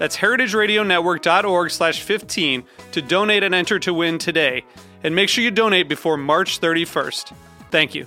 [0.00, 4.64] That's heritageradionetwork.org slash 15 to donate and enter to win today.
[5.04, 7.34] And make sure you donate before March 31st.
[7.70, 8.06] Thank you.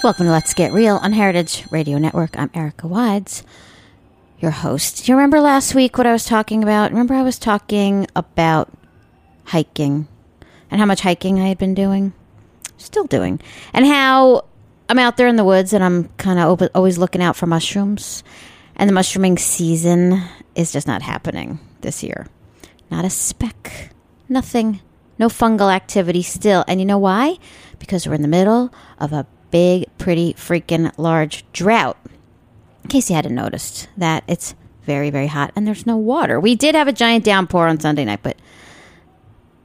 [0.05, 2.39] Welcome to Let's Get Real on Heritage Radio Network.
[2.39, 3.43] I'm Erica Wides,
[4.39, 5.07] your host.
[5.07, 6.91] Do you remember last week what I was talking about?
[6.91, 8.71] Remember, I was talking about
[9.45, 10.07] hiking
[10.71, 12.13] and how much hiking I had been doing,
[12.77, 13.41] still doing,
[13.73, 14.45] and how
[14.91, 18.23] I'm out there in the woods and I'm kind of always looking out for mushrooms.
[18.77, 20.23] And the mushrooming season
[20.55, 22.27] is just not happening this year.
[22.91, 23.89] Not a speck.
[24.29, 24.81] Nothing.
[25.19, 26.63] No fungal activity still.
[26.69, 27.39] And you know why?
[27.79, 31.97] Because we're in the middle of a big, pretty, freaking large drought.
[32.83, 36.41] In case you hadn't noticed that it's very, very hot and there's no water.
[36.41, 38.37] We did have a giant downpour on Sunday night, but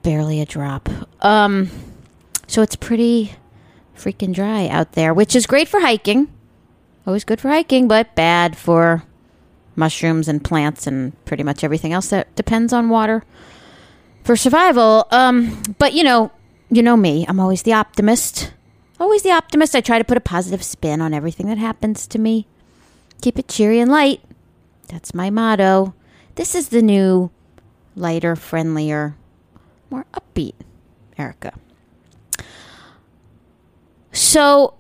[0.04, 0.90] barely a drop.
[1.26, 1.72] Um,
[2.46, 3.34] so it's pretty
[3.98, 6.32] freaking dry out there, which is great for hiking.
[7.08, 9.02] Always good for hiking, but bad for
[9.76, 13.24] mushrooms and plants and pretty much everything else that depends on water
[14.24, 15.08] for survival.
[15.10, 16.32] Um, but you know,
[16.70, 17.26] you know me.
[17.28, 18.54] I'm always the optimist.
[19.00, 19.76] Always the optimist.
[19.76, 22.48] I try to put a positive spin on everything that happens to me.
[23.22, 24.22] Keep it cheery and light.
[24.88, 25.94] That's my motto.
[26.36, 27.32] This is the new,
[27.96, 29.16] lighter, friendlier,
[29.90, 30.56] more upbeat
[31.18, 31.54] Erica.
[34.12, 34.74] So,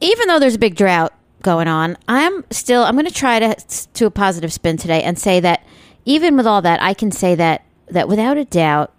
[0.00, 3.54] even though there's a big drought going on, I'm still I'm going to try to
[3.94, 5.64] to a positive spin today and say that
[6.04, 8.92] even with all that, I can say that that without a doubt,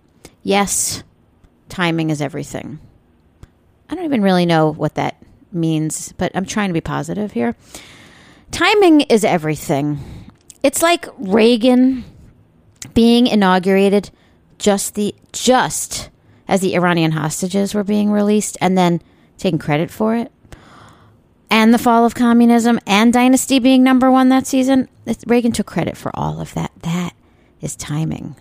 [0.43, 1.03] yes,
[1.69, 2.79] timing is everything.
[3.89, 5.21] I don't even really know what that
[5.51, 7.55] means, but I'm trying to be positive here.
[8.51, 9.99] Timing is everything.
[10.63, 12.03] It's like Reagan
[12.93, 14.09] being inaugurated
[14.57, 16.09] just the just
[16.47, 19.01] as the Iranian hostages were being released and then
[19.37, 20.31] taking credit for it.
[21.49, 24.89] And the fall of communism and Dynasty being number 1 that season.
[25.25, 26.71] Reagan took credit for all of that.
[26.81, 27.13] That
[27.61, 28.35] is timing.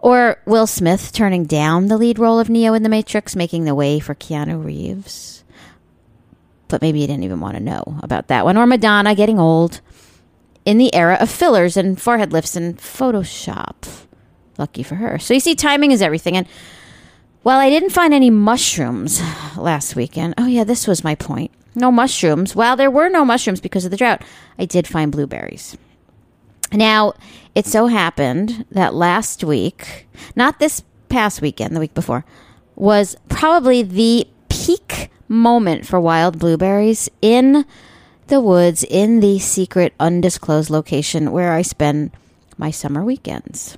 [0.00, 3.74] Or Will Smith turning down the lead role of Neo in The Matrix, making the
[3.74, 5.44] way for Keanu Reeves.
[6.68, 8.56] But maybe you didn't even want to know about that one.
[8.56, 9.80] Or Madonna getting old
[10.64, 14.06] in the era of fillers and forehead lifts and Photoshop.
[14.56, 15.18] Lucky for her.
[15.18, 16.36] So you see, timing is everything.
[16.36, 16.46] And
[17.42, 19.20] while I didn't find any mushrooms
[19.56, 21.50] last weekend, oh, yeah, this was my point.
[21.74, 22.56] No mushrooms.
[22.56, 24.22] While there were no mushrooms because of the drought,
[24.58, 25.76] I did find blueberries.
[26.72, 27.14] Now,
[27.54, 30.06] it so happened that last week,
[30.36, 32.24] not this past weekend, the week before,
[32.76, 37.64] was probably the peak moment for wild blueberries in
[38.28, 42.12] the woods in the secret undisclosed location where I spend
[42.56, 43.76] my summer weekends.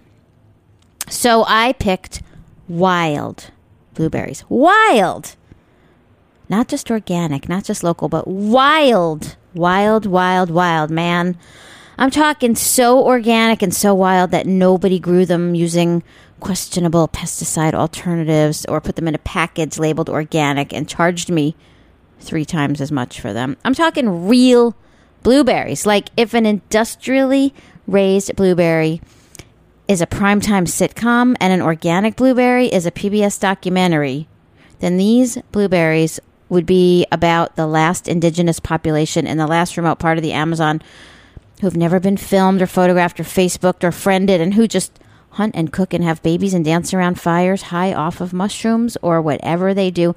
[1.08, 2.22] So I picked
[2.68, 3.50] wild
[3.94, 4.44] blueberries.
[4.48, 5.36] Wild!
[6.48, 11.38] Not just organic, not just local, but wild, wild, wild, wild, man.
[12.02, 16.02] I'm talking so organic and so wild that nobody grew them using
[16.40, 21.54] questionable pesticide alternatives or put them in a package labeled organic and charged me
[22.19, 23.56] three times as much for them.
[23.64, 24.75] I'm talking real
[25.22, 25.87] blueberries.
[25.87, 27.54] Like if an industrially
[27.87, 29.00] raised blueberry
[29.87, 34.26] is a primetime sitcom and an organic blueberry is a PBS documentary,
[34.81, 36.19] then these blueberries
[36.49, 40.82] would be about the last indigenous population in the last remote part of the Amazon
[41.62, 44.99] who have never been filmed or photographed or Facebooked or friended and who just
[45.31, 49.23] hunt and cook and have babies and dance around fires high off of mushrooms or
[49.23, 50.12] whatever they do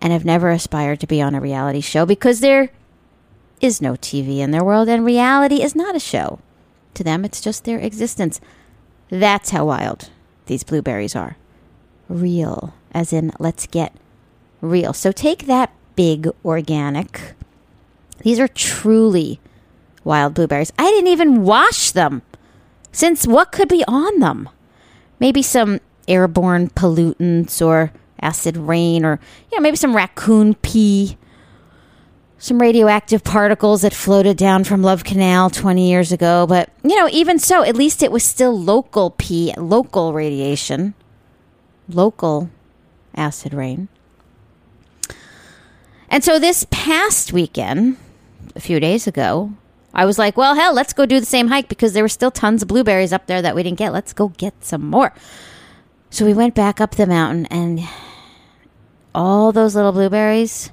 [0.00, 2.70] and have never aspired to be on a reality show because there
[3.60, 6.38] is no TV in their world and reality is not a show.
[6.94, 8.40] To them, it's just their existence.
[9.10, 10.08] That's how wild
[10.46, 11.36] these blueberries are.
[12.08, 13.92] Real, as in, let's get
[14.62, 14.94] real.
[14.94, 17.34] So take that big organic.
[18.22, 19.38] These are truly
[20.04, 20.72] wild blueberries.
[20.78, 22.22] I didn't even wash them.
[22.92, 24.48] Since what could be on them?
[25.20, 29.20] Maybe some airborne pollutants or acid rain or
[29.52, 31.16] you know maybe some raccoon pee
[32.38, 36.46] some radioactive particles that floated down from Love Canal 20 years ago.
[36.46, 40.94] But, you know, even so, at least it was still local pee, local radiation,
[41.88, 42.48] local
[43.14, 43.88] acid rain.
[46.08, 47.96] And so this past weekend,
[48.54, 49.52] a few days ago,
[49.94, 52.30] I was like, well, hell, let's go do the same hike because there were still
[52.30, 53.92] tons of blueberries up there that we didn't get.
[53.92, 55.12] Let's go get some more.
[56.10, 57.80] So we went back up the mountain and
[59.14, 60.70] all those little blueberries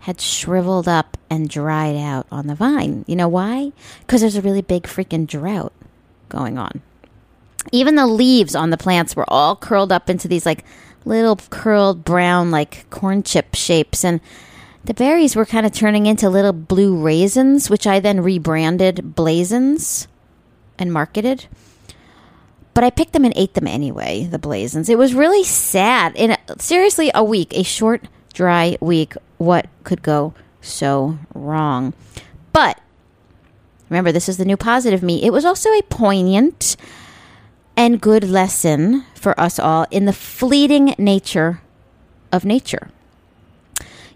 [0.00, 3.04] had shriveled up and dried out on the vine.
[3.06, 3.72] You know why?
[4.00, 5.72] Because there's a really big freaking drought
[6.28, 6.82] going on.
[7.72, 10.64] Even the leaves on the plants were all curled up into these like
[11.06, 14.04] little curled brown, like corn chip shapes.
[14.04, 14.20] And
[14.84, 20.08] the berries were kind of turning into little blue raisins, which I then rebranded blazons
[20.78, 21.46] and marketed.
[22.74, 24.88] But I picked them and ate them anyway, the blazons.
[24.88, 26.14] It was really sad.
[26.16, 31.94] In seriously, a week, a short, dry week, what could go so wrong?
[32.52, 32.80] But
[33.88, 35.22] remember, this is the new positive me.
[35.22, 36.76] It was also a poignant
[37.76, 41.62] and good lesson for us all in the fleeting nature
[42.32, 42.90] of nature.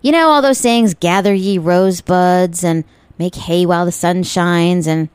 [0.01, 2.85] You know, all those sayings, gather ye rosebuds and
[3.19, 5.09] make hay while the sun shines and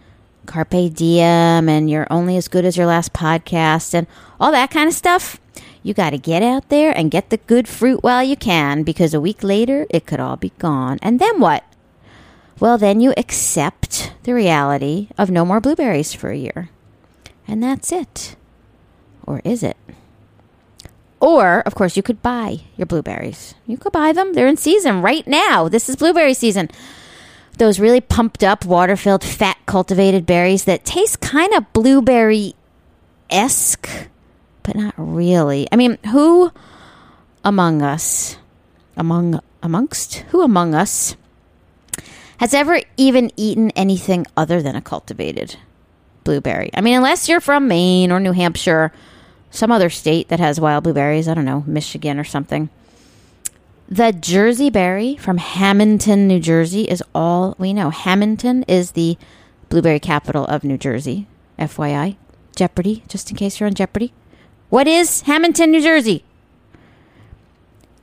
[0.45, 4.07] carpe diem and you're only as good as your last podcast and
[4.39, 5.39] all that kind of stuff.
[5.83, 9.13] You got to get out there and get the good fruit while you can because
[9.13, 10.99] a week later it could all be gone.
[11.01, 11.63] And then what?
[12.59, 16.69] Well, then you accept the reality of no more blueberries for a year.
[17.47, 18.35] And that's it.
[19.25, 19.77] Or is it?
[21.23, 23.55] Or, of course, you could buy your blueberries.
[23.65, 24.33] You could buy them.
[24.33, 25.69] They're in season right now.
[25.69, 26.69] This is blueberry season.
[27.57, 32.55] Those really pumped up, water filled, fat cultivated berries that taste kind of blueberry
[33.29, 33.87] esque,
[34.63, 35.65] but not really.
[35.71, 36.51] I mean, who
[37.45, 38.35] among us,
[38.97, 41.15] among, amongst, who among us
[42.39, 45.55] has ever even eaten anything other than a cultivated
[46.25, 46.69] blueberry?
[46.73, 48.91] I mean, unless you're from Maine or New Hampshire
[49.53, 51.27] some other state that has wild blueberries.
[51.27, 52.69] I don't know, Michigan or something.
[53.87, 57.91] The Jersey berry from Hamilton, New Jersey is all we know.
[57.91, 59.17] Hamilton is the
[59.69, 61.27] blueberry capital of New Jersey.
[61.59, 62.15] FYI.
[62.55, 64.11] Jeopardy, just in case you're on Jeopardy.
[64.69, 66.23] What is Hamilton, New Jersey?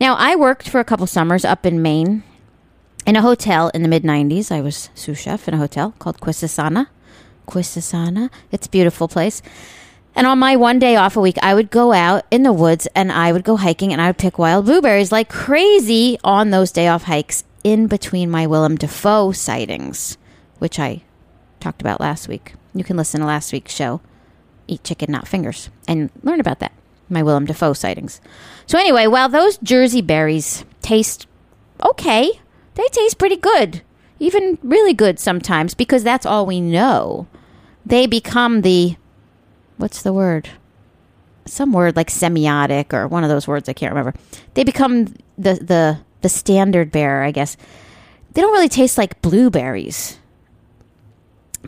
[0.01, 2.23] Now, I worked for a couple summers up in Maine
[3.07, 4.53] in a hotel in the mid 90s.
[4.53, 6.87] I was sous chef in a hotel called Quisisana.
[7.47, 8.31] Quisisana.
[8.53, 9.43] It's a beautiful place.
[10.21, 12.87] And on my one day off a week, I would go out in the woods
[12.95, 16.71] and I would go hiking and I would pick wild blueberries like crazy on those
[16.71, 20.19] day off hikes in between my Willem Dafoe sightings,
[20.59, 21.01] which I
[21.59, 22.53] talked about last week.
[22.75, 24.03] You can listen to last week's show,
[24.69, 26.75] Eat Chicken, Not Fingers, and learn about that,
[27.09, 28.21] my Willem Dafoe sightings.
[28.67, 31.27] So, anyway, while those Jersey berries taste
[31.83, 32.31] okay,
[32.75, 33.81] they taste pretty good,
[34.19, 37.27] even really good sometimes, because that's all we know.
[37.87, 38.97] They become the
[39.81, 40.49] what's the word?
[41.47, 44.19] Some word like semiotic or one of those words I can't remember.
[44.55, 47.57] They become the the the standard bearer, I guess.
[48.33, 50.19] They don't really taste like blueberries.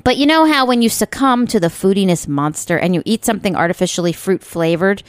[0.05, 3.57] But you know how when you succumb to the foodiness monster and you eat something
[3.57, 5.03] artificially fruit flavored,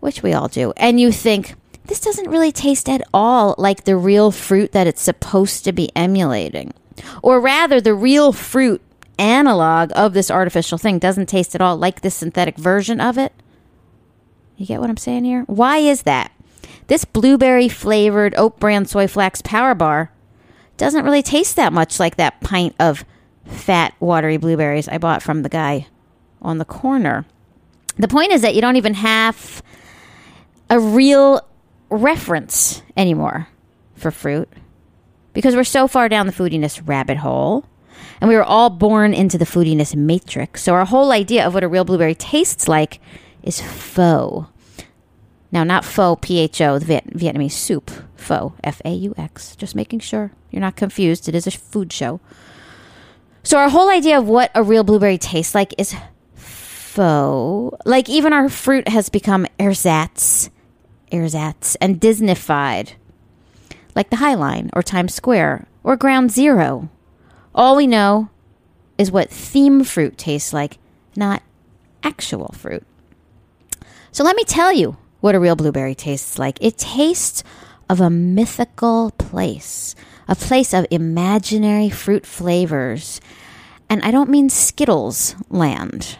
[0.00, 1.54] which we all do, and you think,
[1.86, 5.90] this doesn't really taste at all like the real fruit that it's supposed to be
[5.94, 6.72] emulating.
[7.22, 8.80] Or rather, the real fruit
[9.18, 13.32] analog of this artificial thing doesn't taste at all like this synthetic version of it.
[14.56, 15.42] You get what I'm saying here?
[15.46, 16.32] Why is that?
[16.86, 20.10] This blueberry flavored oat bran soy flax power bar
[20.76, 23.04] doesn't really taste that much like that pint of
[23.46, 25.86] fat, watery blueberries I bought from the guy
[26.42, 27.24] on the corner.
[27.96, 29.62] The point is that you don't even have
[30.68, 31.40] a real
[31.90, 33.48] reference anymore
[33.94, 34.48] for fruit
[35.32, 37.64] because we're so far down the foodiness rabbit hole
[38.20, 40.62] and we were all born into the foodiness matrix.
[40.62, 43.00] So our whole idea of what a real blueberry tastes like
[43.42, 44.48] is faux.
[45.52, 47.90] Now, not pho, P H O, the Viet- Vietnamese soup.
[48.16, 49.54] Faux, F A U X.
[49.54, 51.28] Just making sure you're not confused.
[51.28, 52.20] It is a food show.
[53.42, 55.94] So, our whole idea of what a real blueberry tastes like is
[56.34, 57.76] faux.
[57.84, 60.48] Like, even our fruit has become ersatz,
[61.12, 62.94] ersatz, and Disneyfied.
[63.94, 66.88] Like the High Line, or Times Square, or Ground Zero.
[67.54, 68.30] All we know
[68.98, 70.78] is what theme fruit tastes like,
[71.16, 71.42] not
[72.02, 72.84] actual fruit.
[74.12, 76.58] So, let me tell you what a real blueberry tastes like.
[76.60, 77.42] It tastes
[77.88, 79.94] of a mythical place,
[80.28, 83.20] a place of imaginary fruit flavors.
[83.88, 86.18] And I don't mean Skittles land.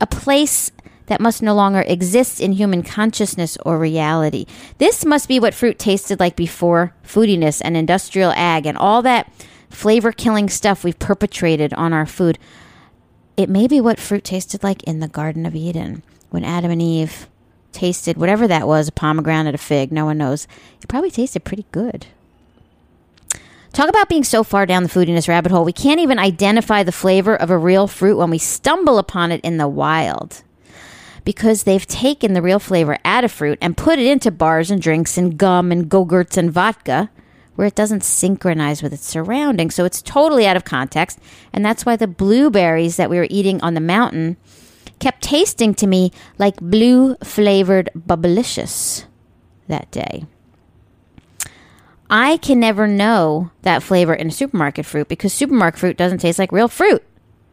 [0.00, 0.70] A place
[1.06, 4.44] that must no longer exist in human consciousness or reality.
[4.78, 9.30] This must be what fruit tasted like before foodiness and industrial ag and all that
[9.70, 12.38] flavor killing stuff we've perpetrated on our food.
[13.36, 16.82] It may be what fruit tasted like in the Garden of Eden when Adam and
[16.82, 17.28] Eve
[17.72, 20.48] tasted whatever that was a pomegranate, a fig, no one knows.
[20.82, 22.06] It probably tasted pretty good.
[23.72, 26.92] Talk about being so far down the foodiness rabbit hole, we can't even identify the
[26.92, 30.42] flavor of a real fruit when we stumble upon it in the wild.
[31.24, 34.80] Because they've taken the real flavor out of fruit and put it into bars and
[34.80, 37.10] drinks and gum and go-gurts and vodka,
[37.56, 39.74] where it doesn't synchronize with its surroundings.
[39.74, 41.18] So it's totally out of context.
[41.52, 44.36] And that's why the blueberries that we were eating on the mountain
[44.98, 49.04] kept tasting to me like blue flavored bubblicious
[49.68, 50.24] that day.
[52.08, 56.38] I can never know that flavor in a supermarket fruit because supermarket fruit doesn't taste
[56.38, 57.02] like real fruit.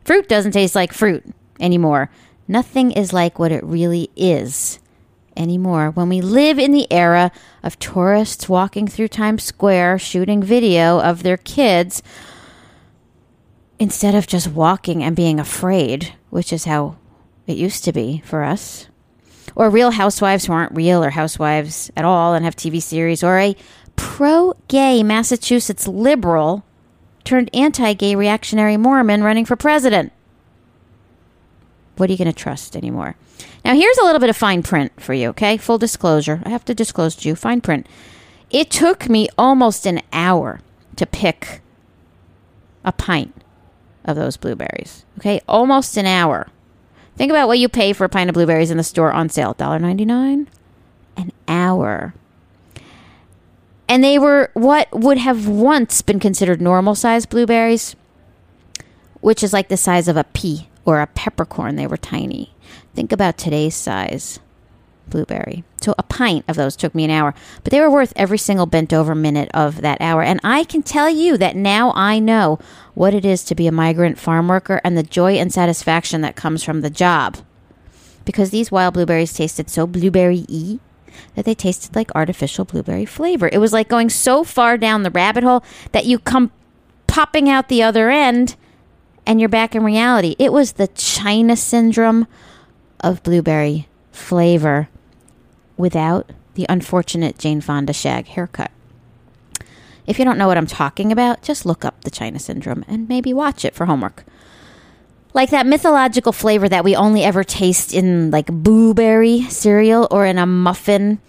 [0.06, 1.24] Fruit doesn't taste like fruit
[1.60, 2.12] anymore.
[2.48, 4.80] Nothing is like what it really is
[5.36, 5.92] anymore.
[5.92, 11.24] When we live in the era of tourists walking through Times Square shooting video of
[11.24, 12.04] their kids
[13.80, 16.98] instead of just walking and being afraid, which is how
[17.48, 18.88] it used to be for us.
[19.56, 23.38] Or real housewives who aren't real or housewives at all and have TV series, or
[23.38, 23.56] a
[23.96, 26.64] pro gay Massachusetts liberal
[27.24, 30.12] turned anti gay reactionary Mormon running for president.
[31.98, 33.16] What are you going to trust anymore?
[33.64, 35.58] Now, here's a little bit of fine print for you, okay?
[35.58, 36.42] Full disclosure.
[36.46, 37.88] I have to disclose to you fine print.
[38.50, 40.60] It took me almost an hour
[40.96, 41.62] to pick
[42.84, 43.34] a pint
[44.06, 45.42] of those blueberries, okay?
[45.48, 46.48] Almost an hour.
[47.16, 49.54] Think about what you pay for a pint of blueberries in the store on sale
[49.54, 50.48] $1.99
[51.16, 52.14] an hour.
[53.88, 57.96] And they were what would have once been considered normal sized blueberries,
[59.22, 61.76] which is like the size of a pea or a peppercorn.
[61.76, 62.54] They were tiny.
[62.94, 64.40] Think about today's size
[65.10, 65.64] blueberry.
[65.82, 68.66] So a pint of those took me an hour, but they were worth every single
[68.66, 70.24] bent over minute of that hour.
[70.24, 72.60] And I can tell you that now I know
[72.94, 76.36] what it is to be a migrant farm worker and the joy and satisfaction that
[76.36, 77.38] comes from the job.
[78.26, 80.80] Because these wild blueberries tasted so blueberry y
[81.36, 83.50] that they tasted like artificial blueberry flavor.
[83.52, 86.52] It was like going so far down the rabbit hole that you come
[87.08, 88.56] popping out the other end
[89.26, 90.36] and you're back in reality.
[90.40, 92.28] It was the China syndrome
[93.00, 94.90] of blueberry flavor
[95.78, 98.72] without the unfortunate Jane Fonda shag haircut.
[100.06, 103.08] If you don't know what I'm talking about, just look up the China syndrome and
[103.08, 104.26] maybe watch it for homework.
[105.34, 110.38] Like that mythological flavor that we only ever taste in like blueberry cereal or in
[110.38, 111.20] a muffin.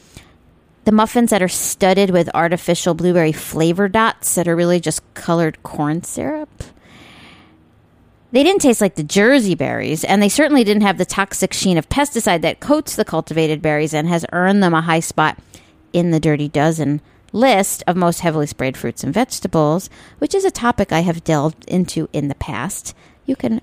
[0.84, 5.62] The muffins that are studded with artificial blueberry flavor dots that are really just colored
[5.62, 6.64] corn syrup.
[8.34, 11.78] They didn't taste like the Jersey berries, and they certainly didn't have the toxic sheen
[11.78, 15.38] of pesticide that coats the cultivated berries and has earned them a high spot
[15.92, 17.00] in the Dirty Dozen
[17.32, 19.88] list of most heavily sprayed fruits and vegetables,
[20.18, 22.92] which is a topic I have delved into in the past.
[23.24, 23.60] You can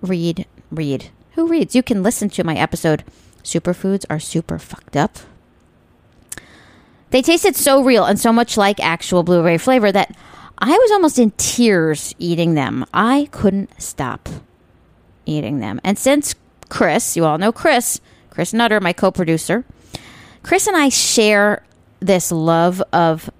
[0.00, 1.10] read, read.
[1.32, 1.74] Who reads?
[1.74, 3.04] You can listen to my episode,
[3.42, 5.18] Superfoods Are Super Fucked Up.
[7.10, 10.16] They tasted so real and so much like actual blueberry flavor that
[10.58, 12.84] I was almost in tears eating them.
[12.94, 14.28] I couldn't stop
[15.26, 15.80] eating them.
[15.82, 16.34] And since
[16.68, 19.64] Chris, you all know Chris, Chris Nutter, my co producer,
[20.42, 21.64] Chris and I share
[22.00, 23.30] this love of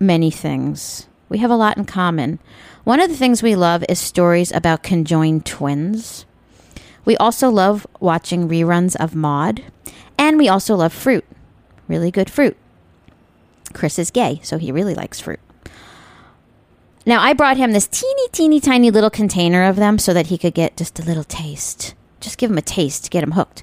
[0.00, 1.06] many things.
[1.28, 2.38] We have a lot in common.
[2.84, 6.24] One of the things we love is stories about conjoined twins.
[7.04, 9.64] We also love watching reruns of Maude,
[10.18, 11.24] and we also love fruit.
[11.88, 12.56] Really good fruit.
[13.72, 15.40] Chris is gay, so he really likes fruit.
[17.06, 20.36] Now, I brought him this teeny, teeny, tiny little container of them so that he
[20.36, 21.94] could get just a little taste
[22.26, 23.62] just give him a taste to get him hooked.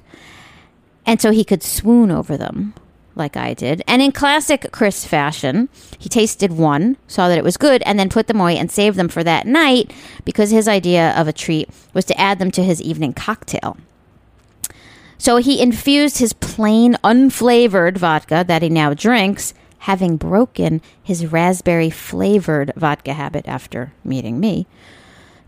[1.06, 2.74] And so he could swoon over them
[3.14, 3.82] like I did.
[3.86, 8.08] And in classic Chris fashion, he tasted one, saw that it was good, and then
[8.08, 9.92] put them away and saved them for that night
[10.24, 13.76] because his idea of a treat was to add them to his evening cocktail.
[15.18, 21.90] So he infused his plain, unflavored vodka that he now drinks, having broken his raspberry
[21.90, 24.66] flavored vodka habit after meeting me,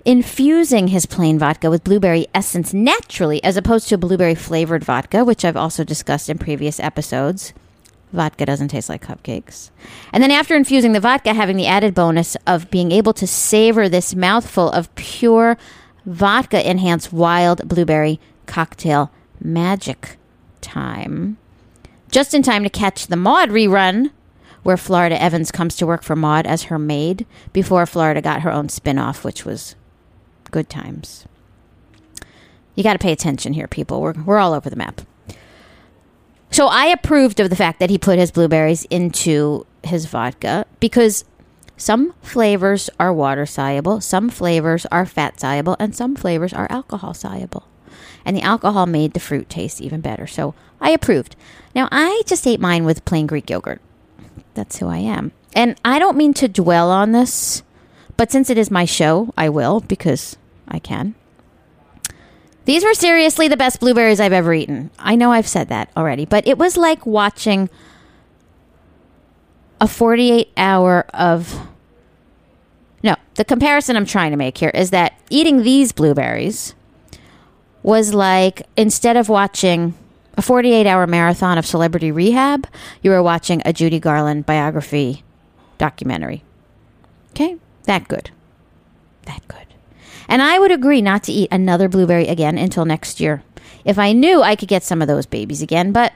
[0.04, 5.24] infusing his plain vodka with blueberry essence naturally, as opposed to a blueberry flavored vodka,
[5.24, 7.54] which I've also discussed in previous episodes.
[8.12, 9.70] Vodka doesn't taste like cupcakes.
[10.12, 13.88] And then after infusing the vodka, having the added bonus of being able to savor
[13.88, 15.56] this mouthful of pure
[16.04, 20.18] vodka enhanced wild blueberry cocktail magic
[20.60, 21.38] time.
[22.10, 24.10] Just in time to catch the Maude rerun,
[24.66, 28.50] where Florida Evans comes to work for Maude as her maid before Florida got her
[28.50, 29.76] own spin off, which was
[30.50, 31.24] good times.
[32.74, 34.00] You got to pay attention here, people.
[34.00, 35.02] We're, we're all over the map.
[36.50, 41.24] So I approved of the fact that he put his blueberries into his vodka because
[41.76, 47.14] some flavors are water soluble, some flavors are fat soluble, and some flavors are alcohol
[47.14, 47.68] soluble.
[48.24, 50.26] And the alcohol made the fruit taste even better.
[50.26, 51.36] So I approved.
[51.72, 53.80] Now, I just ate mine with plain Greek yogurt.
[54.54, 55.32] That's who I am.
[55.54, 57.62] And I don't mean to dwell on this,
[58.16, 60.36] but since it is my show, I will because
[60.68, 61.14] I can.
[62.66, 64.90] These were seriously the best blueberries I've ever eaten.
[64.98, 67.70] I know I've said that already, but it was like watching
[69.80, 71.68] a 48 hour of.
[73.04, 76.74] No, the comparison I'm trying to make here is that eating these blueberries
[77.84, 79.94] was like instead of watching
[80.36, 82.66] a 48 hour marathon of celebrity rehab,
[83.02, 85.22] you are watching a Judy Garland biography
[85.78, 86.42] documentary.
[87.30, 87.56] Okay?
[87.84, 88.30] That good.
[89.24, 89.66] That good.
[90.28, 93.42] And I would agree not to eat another blueberry again until next year.
[93.84, 96.12] If I knew I could get some of those babies again, but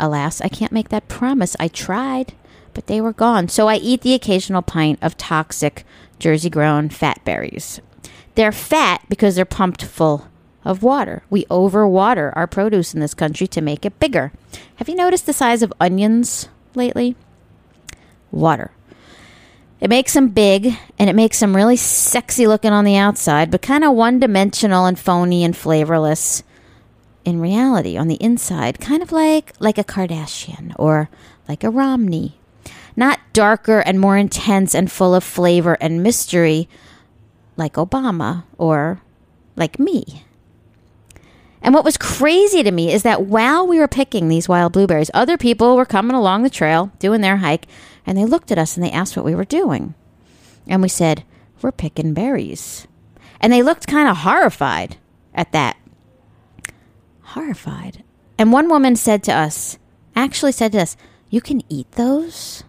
[0.00, 1.56] alas, I can't make that promise.
[1.60, 2.34] I tried,
[2.74, 3.48] but they were gone.
[3.48, 5.84] So I eat the occasional pint of toxic
[6.18, 7.80] Jersey grown fat berries.
[8.34, 10.26] They're fat because they're pumped full
[10.64, 11.22] of water.
[11.30, 14.32] We overwater our produce in this country to make it bigger.
[14.76, 17.16] Have you noticed the size of onions lately?
[18.30, 18.70] Water.
[19.80, 23.62] It makes them big and it makes them really sexy looking on the outside, but
[23.62, 26.42] kind of one dimensional and phony and flavorless
[27.24, 31.08] in reality on the inside, kind of like like a Kardashian or
[31.48, 32.38] like a Romney.
[32.96, 36.68] Not darker and more intense and full of flavor and mystery
[37.56, 39.00] like Obama or
[39.54, 40.24] like me.
[41.62, 45.10] And what was crazy to me is that while we were picking these wild blueberries,
[45.12, 47.66] other people were coming along the trail doing their hike
[48.06, 49.94] and they looked at us and they asked what we were doing.
[50.66, 51.24] And we said,
[51.60, 52.86] We're picking berries.
[53.40, 54.96] And they looked kind of horrified
[55.34, 55.76] at that.
[57.22, 58.04] Horrified.
[58.38, 59.78] And one woman said to us,
[60.14, 60.96] actually said to us,
[61.28, 62.64] You can eat those?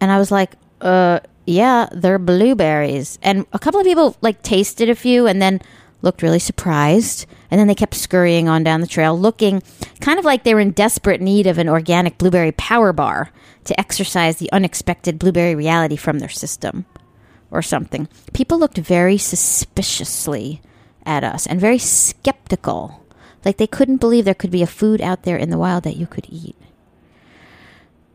[0.00, 3.18] And I was like, Uh, yeah, they're blueberries.
[3.22, 5.60] And a couple of people like tasted a few and then
[6.04, 7.26] looked really surprised.
[7.50, 9.62] And then they kept scurrying on down the trail, looking
[10.00, 13.30] kind of like they were in desperate need of an organic blueberry power bar
[13.64, 16.84] to exercise the unexpected blueberry reality from their system
[17.50, 18.08] or something.
[18.32, 20.60] People looked very suspiciously
[21.06, 23.04] at us and very skeptical,
[23.44, 25.96] like they couldn't believe there could be a food out there in the wild that
[25.96, 26.56] you could eat.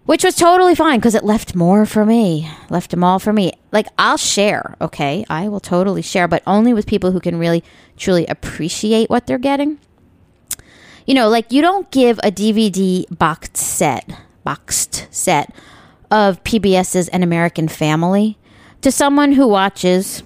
[0.09, 2.49] Which was totally fine because it left more for me.
[2.71, 3.51] Left them all for me.
[3.71, 5.23] Like, I'll share, okay?
[5.29, 7.63] I will totally share, but only with people who can really,
[7.95, 9.77] truly appreciate what they're getting.
[11.05, 14.09] You know, like, you don't give a DVD boxed set,
[14.43, 15.53] boxed set
[16.09, 18.39] of PBS's An American Family
[18.81, 20.23] to someone who watches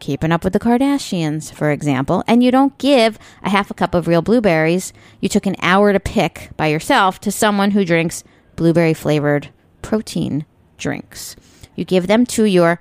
[0.00, 3.94] Keeping Up with the Kardashians, for example, and you don't give a half a cup
[3.94, 8.24] of real blueberries you took an hour to pick by yourself to someone who drinks
[8.60, 9.48] blueberry flavored
[9.80, 10.44] protein
[10.76, 11.34] drinks.
[11.74, 12.78] You give them to your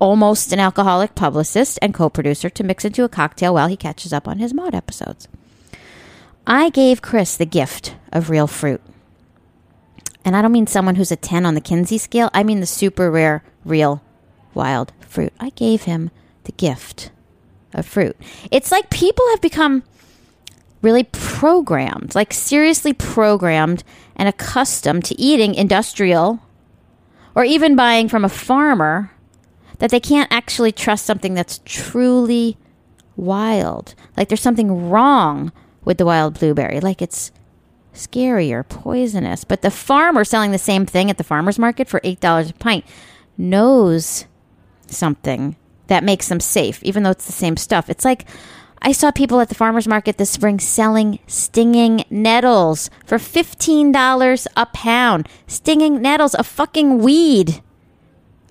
[0.00, 4.10] almost an alcoholic publicist and co producer to mix into a cocktail while he catches
[4.10, 5.28] up on his Maude episodes.
[6.46, 8.80] I gave Chris the gift of real fruit.
[10.24, 12.66] And I don't mean someone who's a 10 on the Kinsey scale, I mean the
[12.66, 14.02] super rare, real,
[14.54, 15.34] wild fruit.
[15.38, 16.10] I gave him
[16.44, 17.10] the gift
[17.74, 18.16] of fruit.
[18.50, 19.82] It's like people have become
[20.82, 23.82] really programmed, like seriously programmed
[24.18, 26.40] and accustomed to eating industrial
[27.34, 29.12] or even buying from a farmer
[29.78, 32.56] that they can't actually trust something that's truly
[33.16, 33.94] wild.
[34.16, 35.52] Like there's something wrong
[35.84, 37.30] with the wild blueberry, like it's
[37.92, 39.44] scary or poisonous.
[39.44, 42.84] But the farmer selling the same thing at the farmer's market for $8 a pint
[43.36, 44.26] knows
[44.86, 47.88] something that makes them safe, even though it's the same stuff.
[47.88, 48.26] It's like
[48.80, 54.66] I saw people at the farmer's market this spring selling stinging nettles for $15 a
[54.66, 55.28] pound.
[55.46, 57.62] Stinging nettles, a fucking weed.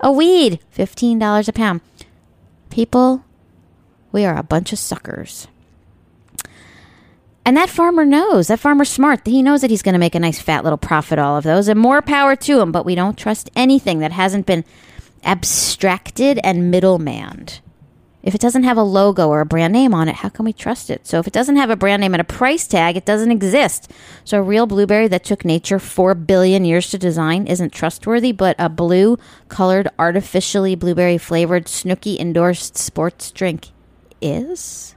[0.00, 1.80] A weed, $15 a pound.
[2.70, 3.24] People,
[4.12, 5.48] we are a bunch of suckers.
[7.44, 8.48] And that farmer knows.
[8.48, 9.26] That farmer's smart.
[9.26, 11.68] He knows that he's going to make a nice fat little profit all of those
[11.68, 14.66] and more power to him, but we don't trust anything that hasn't been
[15.24, 17.60] abstracted and middlemanned.
[18.28, 20.52] If it doesn't have a logo or a brand name on it, how can we
[20.52, 21.06] trust it?
[21.06, 23.90] So if it doesn't have a brand name and a price tag, it doesn't exist.
[24.22, 28.54] So a real blueberry that took nature 4 billion years to design isn't trustworthy, but
[28.58, 29.16] a blue
[29.48, 33.68] colored artificially blueberry flavored Snooki endorsed sports drink
[34.20, 34.94] is?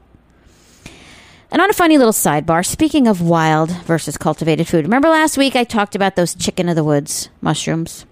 [1.51, 5.55] And on a funny little sidebar, speaking of wild versus cultivated food, remember last week
[5.55, 8.05] I talked about those chicken of the woods mushrooms?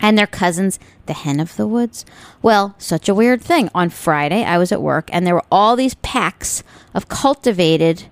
[0.00, 2.04] And their cousins, the hen of the woods.
[2.42, 3.70] Well, such a weird thing.
[3.74, 8.04] On Friday, I was at work and there were all these packs of cultivated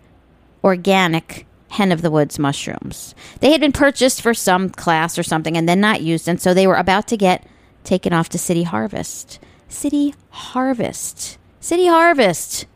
[0.64, 3.14] organic hen of the woods mushrooms.
[3.40, 6.52] They had been purchased for some class or something and then not used, and so
[6.54, 7.46] they were about to get
[7.84, 9.40] taken off to City Harvest.
[9.68, 11.38] City Harvest.
[11.60, 12.66] City Harvest.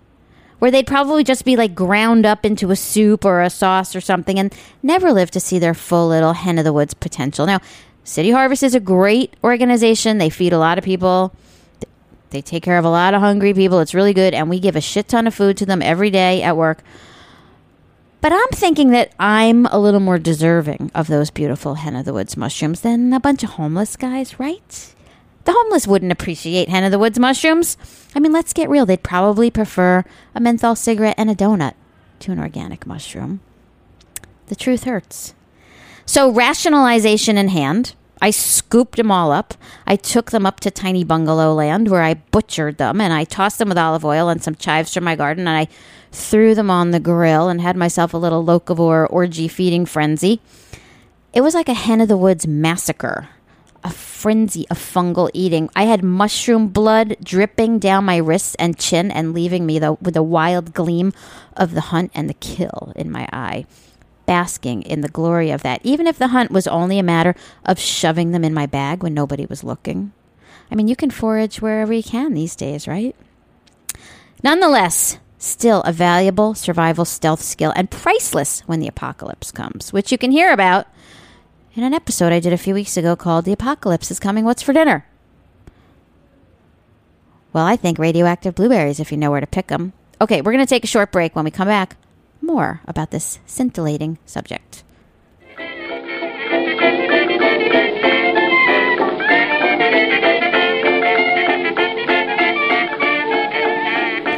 [0.58, 4.00] Where they'd probably just be like ground up into a soup or a sauce or
[4.00, 7.44] something and never live to see their full little hen of the woods potential.
[7.44, 7.60] Now,
[8.06, 10.18] City Harvest is a great organization.
[10.18, 11.34] They feed a lot of people.
[12.30, 13.80] They take care of a lot of hungry people.
[13.80, 14.32] It's really good.
[14.32, 16.84] And we give a shit ton of food to them every day at work.
[18.20, 22.12] But I'm thinking that I'm a little more deserving of those beautiful hen of the
[22.12, 24.94] woods mushrooms than a bunch of homeless guys, right?
[25.44, 27.76] The homeless wouldn't appreciate hen of the woods mushrooms.
[28.14, 28.86] I mean, let's get real.
[28.86, 31.74] They'd probably prefer a menthol cigarette and a donut
[32.20, 33.40] to an organic mushroom.
[34.46, 35.34] The truth hurts.
[36.08, 39.54] So, rationalization in hand, I scooped them all up.
[39.86, 43.58] I took them up to tiny bungalow land where I butchered them and I tossed
[43.58, 45.68] them with olive oil and some chives from my garden and I
[46.12, 50.40] threw them on the grill and had myself a little locavore orgy feeding frenzy.
[51.34, 53.28] It was like a hen of the woods massacre,
[53.82, 55.68] a frenzy of fungal eating.
[55.76, 60.16] I had mushroom blood dripping down my wrists and chin and leaving me the, with
[60.16, 61.12] a wild gleam
[61.56, 63.66] of the hunt and the kill in my eye
[64.26, 67.34] basking in the glory of that, even if the hunt was only a matter
[67.64, 70.12] of shoving them in my bag when nobody was looking.
[70.70, 73.14] I mean, you can forage wherever you can these days, right?
[74.42, 80.18] Nonetheless, still a valuable survival stealth skill and priceless when the apocalypse comes, which you
[80.18, 80.86] can hear about
[81.74, 84.62] in an episode I did a few weeks ago called The Apocalypse is Coming What's
[84.62, 85.06] for Dinner?
[87.52, 89.92] Well, I think radioactive blueberries if you know where to pick them.
[90.20, 91.36] Okay, we're going to take a short break.
[91.36, 91.96] When we come back,
[92.46, 94.84] more about this scintillating subject.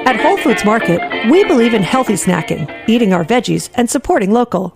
[0.08, 4.74] At Whole Foods Market, we believe in healthy snacking, eating our veggies, and supporting local.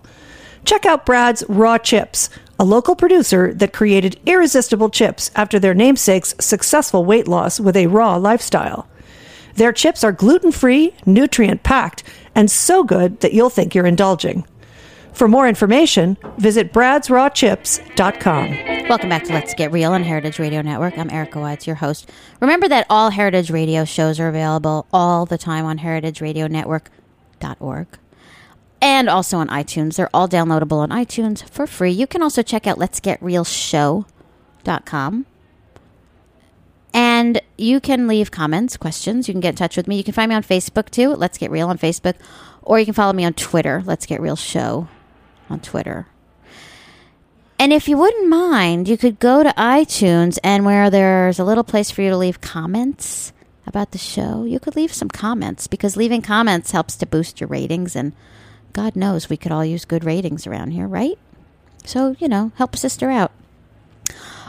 [0.63, 6.35] Check out Brad's Raw Chips, a local producer that created irresistible chips after their namesake's
[6.39, 8.87] successful weight loss with a raw lifestyle.
[9.55, 12.03] Their chips are gluten free, nutrient packed,
[12.35, 14.45] and so good that you'll think you're indulging.
[15.13, 18.87] For more information, visit bradsrawchips.com.
[18.89, 20.97] Welcome back to Let's Get Real on Heritage Radio Network.
[20.97, 22.09] I'm Erica Wides, your host.
[22.41, 27.87] Remember that all Heritage Radio shows are available all the time on heritageradionetwork.org
[28.81, 29.97] and also on iTunes.
[29.97, 31.91] They're all downloadable on iTunes for free.
[31.91, 35.27] You can also check out Let's Get Real Show.com.
[37.23, 39.29] And you can leave comments, questions.
[39.29, 39.95] You can get in touch with me.
[39.95, 41.15] You can find me on Facebook too.
[41.15, 42.15] Let's Get Real on Facebook.
[42.61, 43.81] Or you can follow me on Twitter.
[43.85, 44.89] Let's Get Real Show
[45.49, 46.07] on Twitter.
[47.57, 51.63] And if you wouldn't mind, you could go to iTunes and where there's a little
[51.63, 53.31] place for you to leave comments
[53.65, 57.47] about the show, you could leave some comments because leaving comments helps to boost your
[57.47, 57.95] ratings.
[57.95, 58.11] And
[58.73, 61.17] God knows we could all use good ratings around here, right?
[61.85, 63.31] So, you know, help sister out.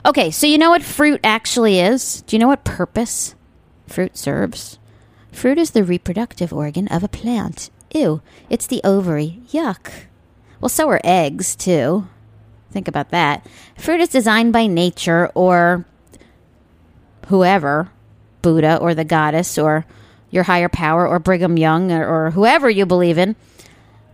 [0.06, 2.20] Okay, so you know what fruit actually is?
[2.26, 3.34] Do you know what purpose
[3.86, 4.78] fruit serves?
[5.32, 7.70] Fruit is the reproductive organ of a plant.
[7.90, 9.40] Ew, it's the ovary.
[9.50, 9.90] Yuck.
[10.60, 12.06] Well, so are eggs, too.
[12.70, 13.46] Think about that.
[13.78, 15.86] Fruit is designed by nature or
[17.28, 17.90] whoever,
[18.42, 19.86] Buddha or the goddess or
[20.30, 23.36] your higher power or Brigham Young or, or whoever you believe in,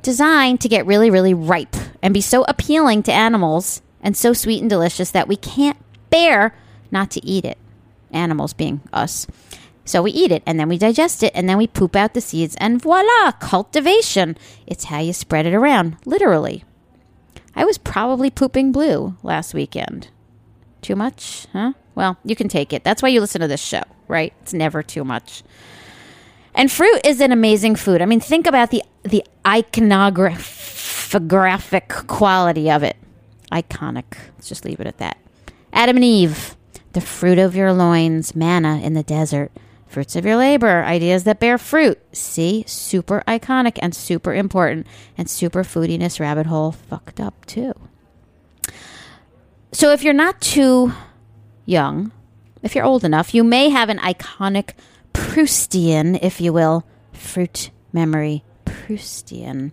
[0.02, 4.60] designed to get really, really ripe and be so appealing to animals and so sweet
[4.60, 5.78] and delicious that we can't
[6.10, 6.54] bear
[6.90, 7.58] not to eat it.
[8.10, 9.26] Animals being us.
[9.84, 12.20] So we eat it and then we digest it and then we poop out the
[12.20, 14.36] seeds and voila, cultivation.
[14.66, 16.64] It's how you spread it around, literally.
[17.54, 20.08] I was probably pooping blue last weekend.
[20.80, 21.74] Too much, huh?
[21.94, 22.84] well, you can take it.
[22.84, 24.32] That's why you listen to this show, right?
[24.42, 25.42] It's never too much.
[26.54, 28.00] And fruit is an amazing food.
[28.00, 32.96] I mean, think about the the iconographic quality of it.
[33.52, 34.16] Iconic.
[34.36, 35.18] Let's just leave it at that.
[35.72, 36.56] Adam and Eve,
[36.92, 39.52] the fruit of your loins, manna in the desert,
[39.86, 41.98] fruits of your labor, ideas that bear fruit.
[42.12, 44.86] See, super iconic and super important,
[45.18, 47.74] and super foodiness rabbit hole fucked up too.
[49.72, 50.92] So if you're not too
[51.64, 52.12] young,
[52.62, 54.72] if you're old enough, you may have an iconic
[55.12, 58.42] Proustian, if you will, fruit memory.
[58.64, 59.72] Proustian.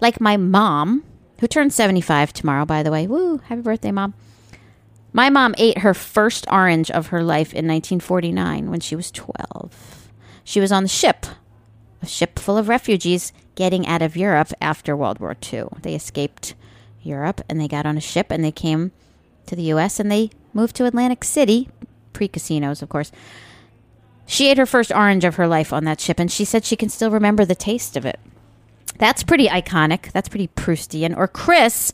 [0.00, 1.04] Like my mom,
[1.40, 3.06] who turned 75 tomorrow, by the way.
[3.06, 4.14] Woo, happy birthday, mom.
[5.12, 10.10] My mom ate her first orange of her life in 1949 when she was 12.
[10.44, 11.26] She was on the ship,
[12.02, 15.64] a ship full of refugees getting out of Europe after World War II.
[15.82, 16.54] They escaped
[17.02, 18.92] Europe and they got on a ship and they came
[19.46, 21.68] to the US and they moved to Atlantic City,
[22.12, 23.10] pre casinos, of course.
[24.26, 26.76] She ate her first orange of her life on that ship and she said she
[26.76, 28.20] can still remember the taste of it.
[28.98, 30.12] That's pretty iconic.
[30.12, 31.16] That's pretty Proustian.
[31.16, 31.92] Or Chris,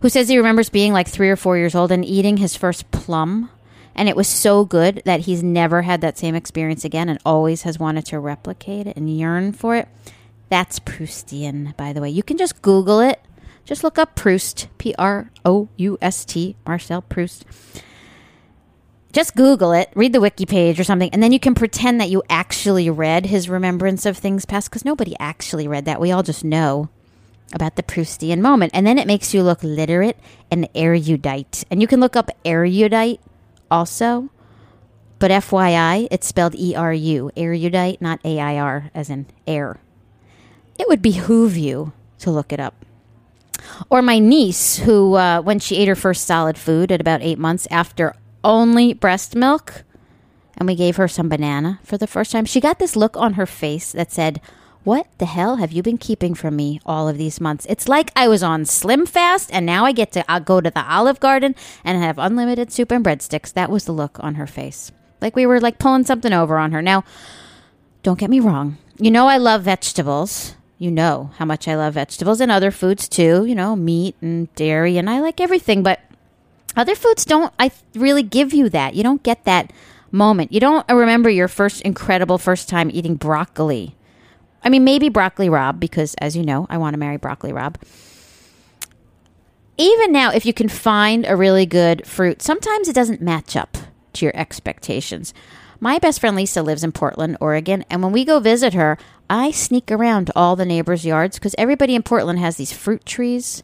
[0.00, 2.90] who says he remembers being like three or four years old and eating his first
[2.90, 3.50] plum.
[3.96, 7.62] And it was so good that he's never had that same experience again and always
[7.62, 9.88] has wanted to replicate it and yearn for it.
[10.48, 12.10] That's Proustian, by the way.
[12.10, 13.20] You can just Google it.
[13.64, 17.44] Just look up Proust, P R O U S T, Marcel Proust.
[19.14, 22.10] Just Google it, read the wiki page or something, and then you can pretend that
[22.10, 26.00] you actually read his remembrance of things past because nobody actually read that.
[26.00, 26.88] We all just know
[27.52, 28.72] about the Proustian moment.
[28.74, 30.18] And then it makes you look literate
[30.50, 31.64] and erudite.
[31.70, 33.20] And you can look up erudite
[33.70, 34.30] also.
[35.20, 39.78] But FYI, it's spelled E R U, erudite, not A I R, as in air.
[40.76, 42.84] It would behoove you to look it up.
[43.88, 47.38] Or my niece, who, uh, when she ate her first solid food at about eight
[47.38, 49.82] months after only breast milk,
[50.56, 53.34] and we gave her some banana for the first time, she got this look on
[53.34, 54.40] her face that said,
[54.84, 57.66] What the hell have you been keeping from me all of these months?
[57.68, 60.70] It's like I was on Slim Fast and now I get to uh, go to
[60.70, 63.52] the Olive Garden and have unlimited soup and breadsticks.
[63.52, 64.92] That was the look on her face.
[65.20, 66.82] Like we were like pulling something over on her.
[66.82, 67.02] Now,
[68.02, 68.76] don't get me wrong.
[68.98, 70.54] You know, I love vegetables.
[70.78, 74.54] You know how much I love vegetables and other foods too, you know, meat and
[74.54, 76.00] dairy, and I like everything, but
[76.76, 78.94] other foods don't, I really give you that.
[78.94, 79.72] You don't get that
[80.10, 80.52] moment.
[80.52, 83.94] You don't uh, remember your first incredible first time eating broccoli.
[84.62, 87.76] I mean, maybe broccoli rabe, because as you know, I want to marry broccoli rabe.
[89.76, 93.76] Even now, if you can find a really good fruit, sometimes it doesn't match up
[94.14, 95.34] to your expectations.
[95.80, 98.96] My best friend Lisa lives in Portland, Oregon, and when we go visit her,
[99.28, 103.62] I sneak around all the neighbors' yards because everybody in Portland has these fruit trees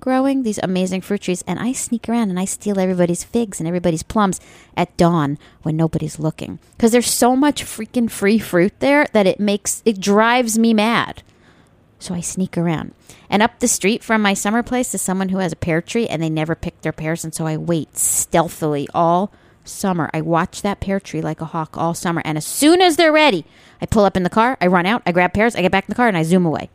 [0.00, 3.68] growing, these amazing fruit trees, and I sneak around and I steal everybody's figs and
[3.68, 4.40] everybody's plums
[4.76, 6.58] at dawn when nobody's looking.
[6.76, 11.22] Because there's so much freaking free fruit there that it makes it drives me mad.
[11.98, 12.94] So I sneak around.
[13.28, 16.08] And up the street from my summer place is someone who has a pear tree
[16.08, 19.30] and they never pick their pears and so I wait stealthily all
[19.64, 20.10] summer.
[20.14, 23.12] I watch that pear tree like a hawk all summer and as soon as they're
[23.12, 23.44] ready,
[23.80, 25.84] I pull up in the car, I run out, I grab pears, I get back
[25.84, 26.70] in the car and I zoom away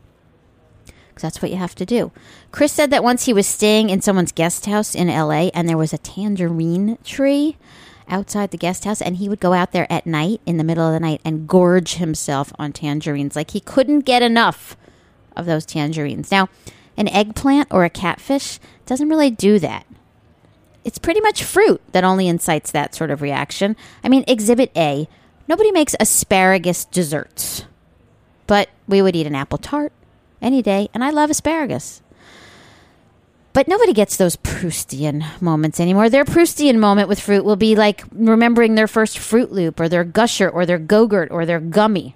[1.16, 2.12] because that's what you have to do.
[2.52, 5.78] Chris said that once he was staying in someone's guest house in LA and there
[5.78, 7.56] was a tangerine tree
[8.10, 10.86] outside the guest house and he would go out there at night in the middle
[10.86, 14.76] of the night and gorge himself on tangerines like he couldn't get enough
[15.38, 16.32] of those tangerines.
[16.32, 16.50] Now,
[16.98, 19.86] an eggplant or a catfish doesn't really do that.
[20.84, 23.78] It's pretty much fruit that only incites that sort of reaction.
[24.04, 25.08] I mean, exhibit A,
[25.48, 27.64] nobody makes asparagus desserts.
[28.48, 29.94] But we would eat an apple tart
[30.46, 32.02] any day, and I love asparagus.
[33.52, 36.10] But nobody gets those Proustian moments anymore.
[36.10, 40.04] Their Proustian moment with fruit will be like remembering their first Fruit Loop or their
[40.04, 42.16] Gusher or their Go-Gurt or their gummy.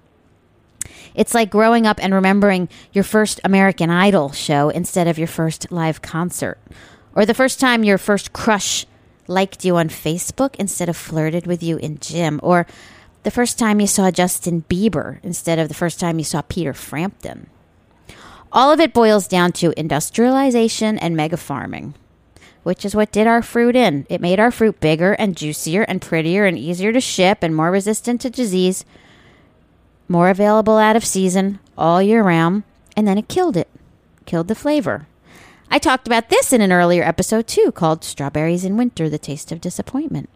[1.15, 5.71] It's like growing up and remembering your first American Idol show instead of your first
[5.71, 6.57] live concert.
[7.15, 8.85] Or the first time your first crush
[9.27, 12.39] liked you on Facebook instead of flirted with you in gym.
[12.43, 12.67] Or
[13.23, 16.73] the first time you saw Justin Bieber instead of the first time you saw Peter
[16.73, 17.47] Frampton.
[18.51, 21.93] All of it boils down to industrialization and mega farming,
[22.63, 24.07] which is what did our fruit in.
[24.09, 27.69] It made our fruit bigger and juicier and prettier and easier to ship and more
[27.69, 28.85] resistant to disease,
[30.07, 32.63] more available out of season all year round,
[32.97, 33.69] and then it killed it,
[34.25, 35.07] killed the flavor.
[35.69, 39.51] I talked about this in an earlier episode too, called Strawberries in Winter The Taste
[39.51, 40.27] of Disappointment.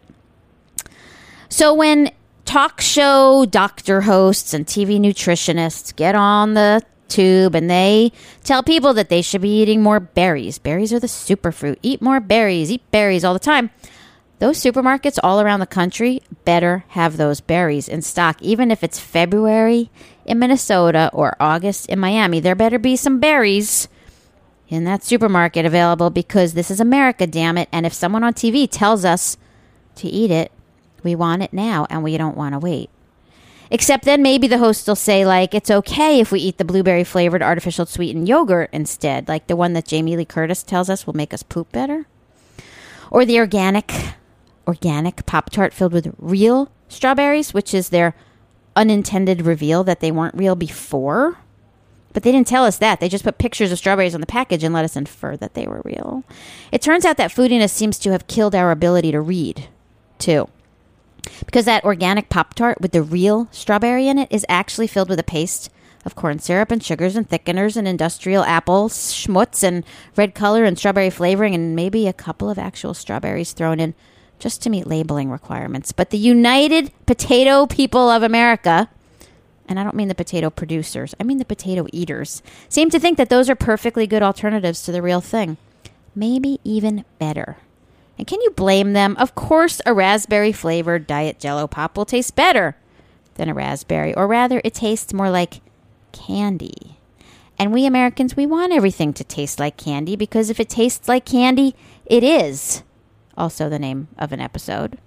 [1.48, 2.12] So when
[2.44, 6.82] talk show doctor hosts and TV nutritionists get on the
[7.14, 10.58] tube and they tell people that they should be eating more berries.
[10.58, 11.78] Berries are the superfruit.
[11.82, 13.70] Eat more berries, eat berries all the time.
[14.40, 18.98] those supermarkets all around the country better have those berries in stock, even if it's
[18.98, 19.90] February
[20.26, 22.40] in Minnesota or August in Miami.
[22.40, 23.88] There better be some berries
[24.68, 27.68] in that supermarket available because this is America, damn it.
[27.72, 29.36] And if someone on TV tells us
[29.96, 30.50] to eat it,
[31.02, 32.90] we want it now and we don't want to wait.
[33.70, 37.04] Except then maybe the host will say, like, it's okay if we eat the blueberry
[37.04, 41.14] flavored artificial sweetened yogurt instead, like the one that Jamie Lee Curtis tells us will
[41.14, 42.06] make us poop better.
[43.10, 43.92] Or the organic,
[44.66, 48.14] organic Pop Tart filled with real strawberries, which is their
[48.76, 51.38] unintended reveal that they weren't real before.
[52.12, 53.00] But they didn't tell us that.
[53.00, 55.66] They just put pictures of strawberries on the package and let us infer that they
[55.66, 56.22] were real.
[56.70, 59.68] It turns out that foodiness seems to have killed our ability to read,
[60.18, 60.48] too.
[61.46, 65.18] Because that organic Pop Tart with the real strawberry in it is actually filled with
[65.18, 65.70] a paste
[66.04, 69.84] of corn syrup and sugars and thickeners and industrial apple schmutz and
[70.16, 73.94] red color and strawberry flavoring and maybe a couple of actual strawberries thrown in
[74.38, 75.92] just to meet labeling requirements.
[75.92, 78.90] But the United Potato People of America,
[79.66, 83.16] and I don't mean the potato producers, I mean the potato eaters, seem to think
[83.16, 85.56] that those are perfectly good alternatives to the real thing.
[86.14, 87.56] Maybe even better.
[88.18, 89.16] And can you blame them?
[89.18, 92.76] Of course, a raspberry flavored diet jello pop will taste better
[93.34, 95.60] than a raspberry, or rather, it tastes more like
[96.12, 96.98] candy.
[97.58, 101.24] And we Americans, we want everything to taste like candy because if it tastes like
[101.24, 101.74] candy,
[102.06, 102.82] it is.
[103.36, 104.98] Also, the name of an episode.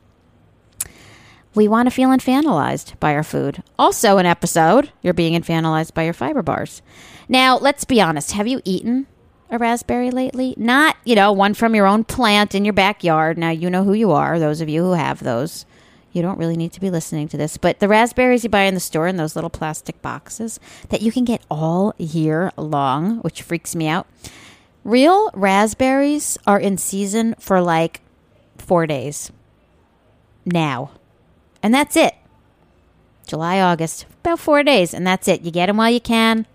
[1.55, 3.63] We want to feel infantilized by our food.
[3.79, 6.81] Also, an episode, you're being infantilized by your fiber bars.
[7.27, 8.33] Now, let's be honest.
[8.33, 9.07] Have you eaten
[9.49, 10.53] a raspberry lately?
[10.57, 13.37] Not, you know, one from your own plant in your backyard.
[13.37, 15.65] Now, you know who you are, those of you who have those.
[16.13, 18.73] You don't really need to be listening to this, but the raspberries you buy in
[18.73, 23.43] the store in those little plastic boxes that you can get all year long, which
[23.43, 24.07] freaks me out.
[24.83, 28.01] Real raspberries are in season for like
[28.57, 29.31] four days
[30.45, 30.91] now.
[31.61, 32.15] And that's it.
[33.27, 35.41] July, August, about four days, and that's it.
[35.41, 36.47] You get them while you can,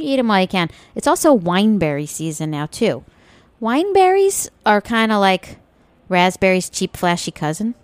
[0.00, 0.70] you eat them while you can.
[0.94, 3.04] It's also wineberry season now, too.
[3.60, 5.58] Wineberries are kind of like
[6.08, 7.74] raspberries' cheap, flashy cousin.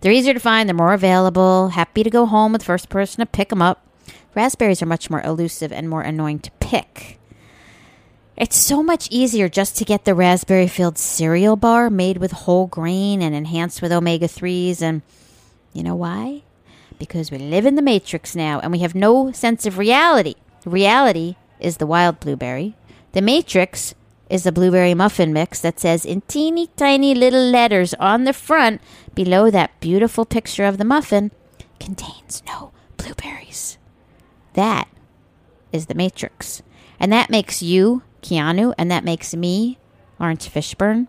[0.00, 3.20] They're easier to find, they're more available, happy to go home with the first person
[3.20, 3.86] to pick them up.
[4.34, 7.18] Raspberries are much more elusive and more annoying to pick.
[8.36, 12.66] It's so much easier just to get the raspberry filled cereal bar made with whole
[12.66, 14.82] grain and enhanced with omega 3s.
[14.82, 15.00] And
[15.72, 16.42] you know why?
[16.98, 20.34] Because we live in the matrix now and we have no sense of reality.
[20.66, 22.74] Reality is the wild blueberry.
[23.12, 23.94] The matrix
[24.28, 28.80] is the blueberry muffin mix that says in teeny tiny little letters on the front
[29.14, 31.30] below that beautiful picture of the muffin
[31.78, 33.78] contains no blueberries.
[34.54, 34.88] That
[35.70, 36.62] is the matrix.
[36.98, 39.78] And that makes you, Keanu, and that makes me,
[40.18, 41.06] Laurence Fishburne,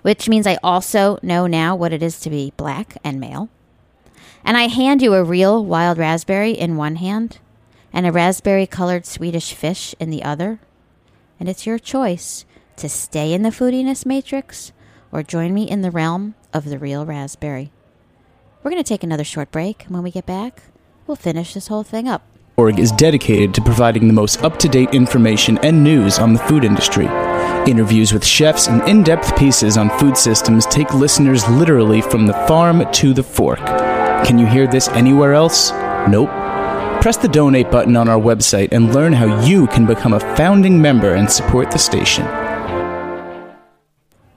[0.00, 3.50] which means I also know now what it is to be black and male.
[4.42, 7.40] And I hand you a real wild raspberry in one hand
[7.94, 10.58] and a raspberry colored Swedish fish in the other.
[11.38, 12.44] And it's your choice
[12.76, 14.72] to stay in the foodiness matrix
[15.12, 17.70] or join me in the realm of the real raspberry.
[18.62, 20.64] We're going to take another short break, and when we get back,
[21.06, 22.22] we'll finish this whole thing up.
[22.56, 26.38] Org is dedicated to providing the most up to date information and news on the
[26.40, 27.06] food industry.
[27.66, 32.32] Interviews with chefs and in depth pieces on food systems take listeners literally from the
[32.46, 33.58] farm to the fork.
[34.26, 35.70] Can you hear this anywhere else?
[36.08, 36.43] Nope.
[37.04, 40.80] Press the donate button on our website and learn how you can become a founding
[40.80, 42.24] member and support the station.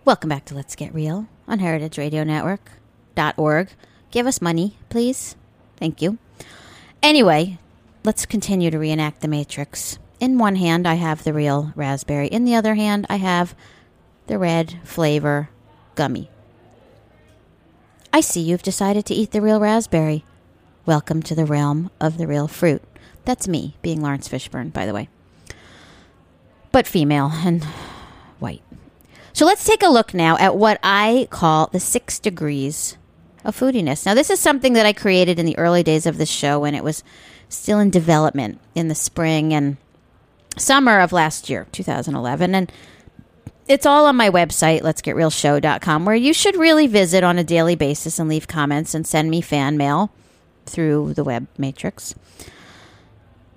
[0.03, 3.69] Welcome back to Let's Get Real on heritageradionetwork.org.
[4.11, 5.37] Give us money, please.
[5.77, 6.17] Thank you.
[7.01, 7.57] Anyway,
[8.03, 9.97] let's continue to reenact the Matrix.
[10.19, 12.27] In one hand, I have the real raspberry.
[12.27, 13.55] In the other hand, I have
[14.25, 15.47] the red flavor
[15.95, 16.29] gummy.
[18.11, 20.25] I see you've decided to eat the real raspberry.
[20.87, 22.81] Welcome to the realm of the real fruit.
[23.25, 25.09] That's me, being Laurence Fishburne, by the way.
[26.71, 27.65] But female and
[28.39, 28.63] white.
[29.33, 32.95] So let's take a look now at what I call the six degrees
[33.43, 34.05] of foodiness.
[34.05, 36.73] Now, this is something that I created in the early days of this show when
[36.73, 37.03] it was
[37.49, 39.75] still in development in the spring and
[40.57, 42.55] summer of last year, 2011.
[42.55, 42.71] And
[43.67, 48.19] it's all on my website, let'sgetrealshow.com, where you should really visit on a daily basis
[48.19, 50.13] and leave comments and send me fan mail
[50.67, 52.13] through the web matrix.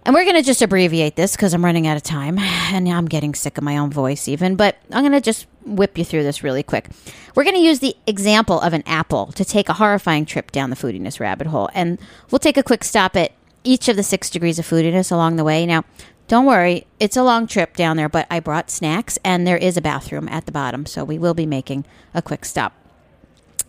[0.05, 3.07] And we're going to just abbreviate this because I'm running out of time and I'm
[3.07, 4.57] getting sick of my own voice, even.
[4.57, 6.89] But I'm going to just whip you through this really quick.
[7.35, 10.71] We're going to use the example of an apple to take a horrifying trip down
[10.71, 11.69] the foodiness rabbit hole.
[11.75, 11.99] And
[12.31, 13.33] we'll take a quick stop at
[13.63, 15.67] each of the six degrees of foodiness along the way.
[15.67, 15.85] Now,
[16.29, 19.77] don't worry, it's a long trip down there, but I brought snacks and there is
[19.77, 20.87] a bathroom at the bottom.
[20.87, 21.85] So we will be making
[22.15, 22.80] a quick stop.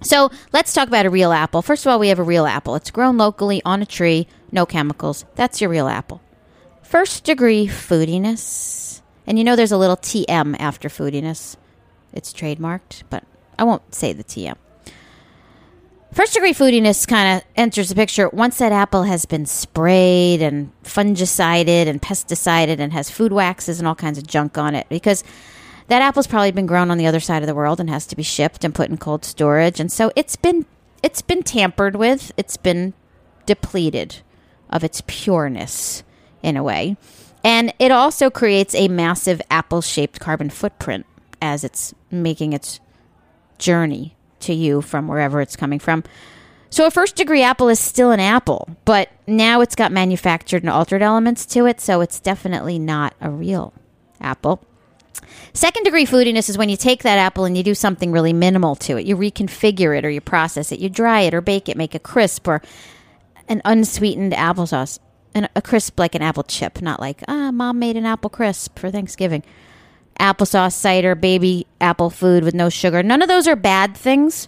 [0.01, 1.61] So let's talk about a real apple.
[1.61, 2.75] First of all, we have a real apple.
[2.75, 5.25] It's grown locally on a tree, no chemicals.
[5.35, 6.21] That's your real apple.
[6.81, 9.01] First degree foodiness.
[9.27, 11.55] And you know there's a little TM after foodiness.
[12.13, 13.23] It's trademarked, but
[13.57, 14.55] I won't say the TM.
[16.13, 20.71] First degree foodiness kind of enters the picture once that apple has been sprayed and
[20.83, 25.23] fungicided and pesticided and has food waxes and all kinds of junk on it because
[25.91, 28.15] that apple's probably been grown on the other side of the world and has to
[28.15, 30.65] be shipped and put in cold storage and so it's been
[31.03, 32.93] it's been tampered with it's been
[33.45, 34.17] depleted
[34.69, 36.03] of its pureness
[36.41, 36.95] in a way
[37.43, 41.05] and it also creates a massive apple shaped carbon footprint
[41.41, 42.79] as it's making its
[43.57, 46.03] journey to you from wherever it's coming from.
[46.69, 50.69] So a first degree apple is still an apple, but now it's got manufactured and
[50.69, 53.73] altered elements to it, so it's definitely not a real
[54.21, 54.63] apple.
[55.53, 58.76] Second degree foodiness is when you take that apple and you do something really minimal
[58.78, 59.05] to it.
[59.05, 60.80] You reconfigure it or you process it.
[60.80, 62.62] You dry it or bake it, make a crisp or
[63.47, 64.99] an unsweetened applesauce.
[65.34, 68.91] A crisp like an apple chip, not like, ah, mom made an apple crisp for
[68.91, 69.43] Thanksgiving
[70.22, 73.01] applesauce, cider, baby apple food with no sugar.
[73.01, 74.47] None of those are bad things.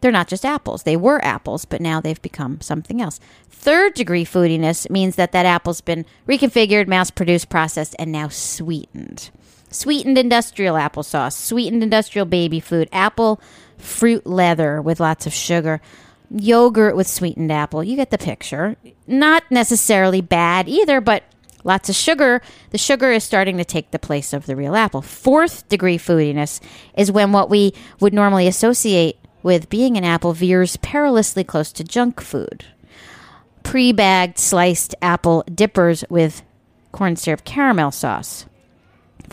[0.00, 0.82] They're not just apples.
[0.82, 3.18] They were apples, but now they've become something else.
[3.48, 9.30] Third degree foodiness means that that apple's been reconfigured, mass produced, processed, and now sweetened.
[9.74, 13.40] Sweetened industrial applesauce, sweetened industrial baby food, apple
[13.76, 15.80] fruit leather with lots of sugar,
[16.30, 17.82] yogurt with sweetened apple.
[17.82, 18.76] You get the picture.
[19.08, 21.24] Not necessarily bad either, but
[21.64, 25.02] lots of sugar, the sugar is starting to take the place of the real apple.
[25.02, 26.60] Fourth degree foodiness
[26.96, 31.82] is when what we would normally associate with being an apple veers perilously close to
[31.82, 32.64] junk food.
[33.64, 36.42] Pre bagged sliced apple dippers with
[36.92, 38.46] corn syrup caramel sauce.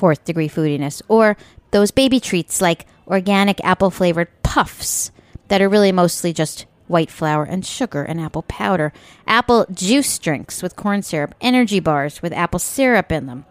[0.01, 1.03] Fourth degree foodiness.
[1.07, 1.37] Or
[1.69, 5.11] those baby treats like organic apple flavored puffs
[5.47, 8.91] that are really mostly just white flour, and sugar and apple powder,
[9.27, 13.45] apple juice drinks with corn syrup, energy bars with apple syrup in them.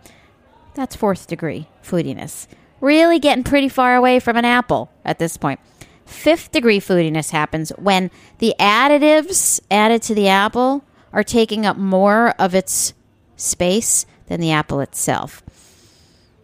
[0.75, 2.49] That's fourth degree foodiness.
[2.81, 5.61] Really getting pretty far away from an apple at this point.
[6.05, 12.31] Fifth degree foodiness happens when the additives added to the apple are taking up more
[12.41, 12.93] of its
[13.37, 15.45] space than the apple itself.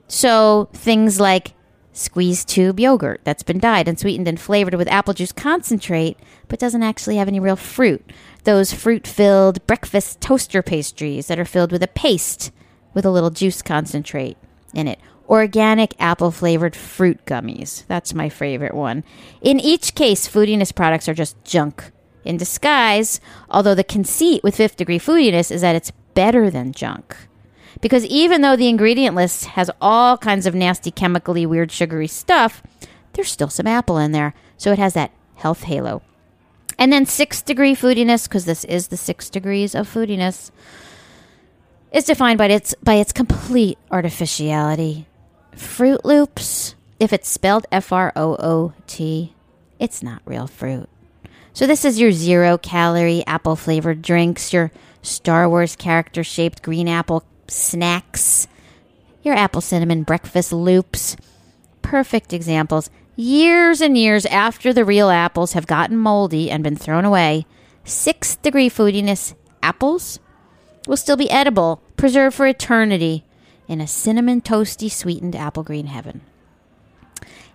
[0.09, 1.55] So things like
[1.93, 6.59] squeeze tube yogurt that's been dyed and sweetened and flavored with apple juice concentrate, but
[6.59, 8.13] doesn't actually have any real fruit.
[8.45, 12.53] Those fruit filled breakfast toaster pastries that are filled with a paste
[12.95, 14.37] with a little juice concentrate
[14.75, 15.01] in it.
[15.29, 17.85] Organic apple flavored fruit gummies.
[17.87, 19.03] That's my favorite one.
[19.41, 21.91] In each case, foodiness products are just junk
[22.25, 27.17] in disguise, although the conceit with fifth degree foodiness is that it's better than junk.
[27.81, 32.63] Because even though the ingredient list has all kinds of nasty, chemically weird, sugary stuff,
[33.13, 34.35] there's still some apple in there.
[34.57, 36.03] So it has that health halo.
[36.79, 40.51] And then six degree foodiness, because this is the six degrees of foodiness,
[41.93, 45.07] is defined by its by its complete artificiality.
[45.55, 49.35] Froot Loops, if it's spelled F R O O T,
[49.79, 50.89] it's not real fruit.
[51.55, 54.71] So this is your zero calorie apple flavored drinks, your
[55.01, 58.47] Star Wars character shaped green apple snacks,
[59.23, 61.17] your apple cinnamon breakfast loops.
[61.83, 62.91] Perfect examples.
[63.17, 67.47] Years and years after the real apples have gotten moldy and been thrown away,
[67.85, 70.21] sixth degree foodiness apples
[70.87, 73.25] will still be edible, preserved for eternity
[73.69, 76.21] in a cinnamon toasty sweetened apple green heaven.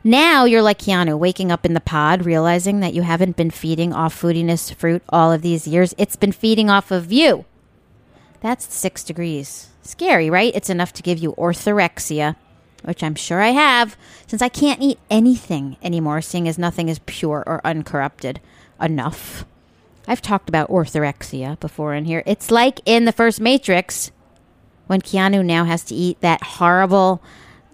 [0.04, 3.94] Now you're like Keanu, waking up in the pod, realizing that you haven't been feeding
[3.94, 5.94] off foodiness fruit all of these years.
[5.98, 7.46] It's been feeding off of you.
[8.42, 9.71] That's six degrees.
[9.82, 10.54] Scary, right?
[10.56, 12.36] It's enough to give you orthorexia,
[12.84, 17.00] which I'm sure I have, since I can't eat anything anymore, seeing as nothing is
[17.06, 18.40] pure or uncorrupted
[18.80, 19.46] enough.
[20.08, 22.24] I've talked about orthorexia before in here.
[22.26, 24.12] It's like in the first Matrix
[24.88, 27.22] when Keanu now has to eat that horrible,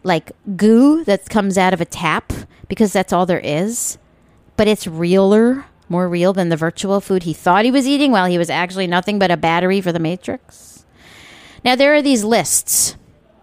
[0.03, 2.32] like, goo that comes out of a tap
[2.68, 3.97] because that's all there is.
[4.55, 8.26] But it's realer, more real than the virtual food he thought he was eating while
[8.26, 10.76] he was actually nothing but a battery for the Matrix.
[11.64, 12.95] Now, there are these lists.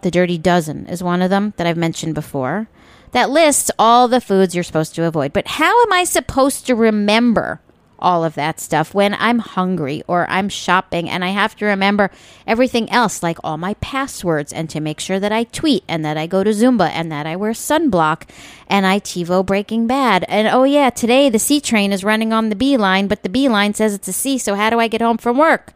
[0.03, 2.69] The Dirty Dozen is one of them that I've mentioned before.
[3.13, 5.33] That lists all the foods you're supposed to avoid.
[5.33, 7.61] But how am I supposed to remember
[7.99, 12.11] all of that stuff when I'm hungry or I'm shopping and I have to remember
[12.47, 16.17] everything else, like all my passwords, and to make sure that I tweet and that
[16.17, 18.29] I go to Zumba and that I wear sunblock
[18.69, 20.25] and I TiVo Breaking Bad.
[20.29, 23.29] And oh, yeah, today the C train is running on the B line, but the
[23.29, 25.73] B line says it's a C, so how do I get home from work?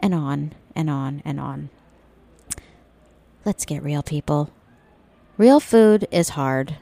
[0.00, 1.70] And on and on and on.
[3.44, 4.50] Let's get real, people.
[5.36, 6.76] Real food is hard.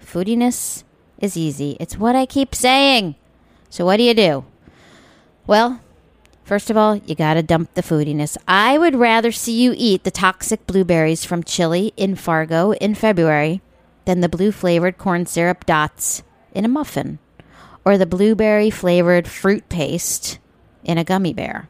[0.00, 0.84] Foodiness
[1.18, 1.76] is easy.
[1.80, 3.14] It's what I keep saying.
[3.70, 4.44] So, what do you do?
[5.46, 5.80] Well,
[6.44, 8.36] first of all, you got to dump the foodiness.
[8.46, 13.62] I would rather see you eat the toxic blueberries from Chile in Fargo in February
[14.04, 17.18] than the blue flavored corn syrup dots in a muffin
[17.84, 20.38] or the blueberry flavored fruit paste
[20.82, 21.68] in a gummy bear.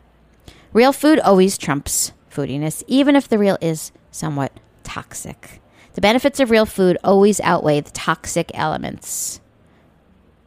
[0.75, 5.63] Real food always trumps foodiness, even if the real is somewhat toxic.
[5.95, 9.41] The benefits of real food always outweigh the toxic elements.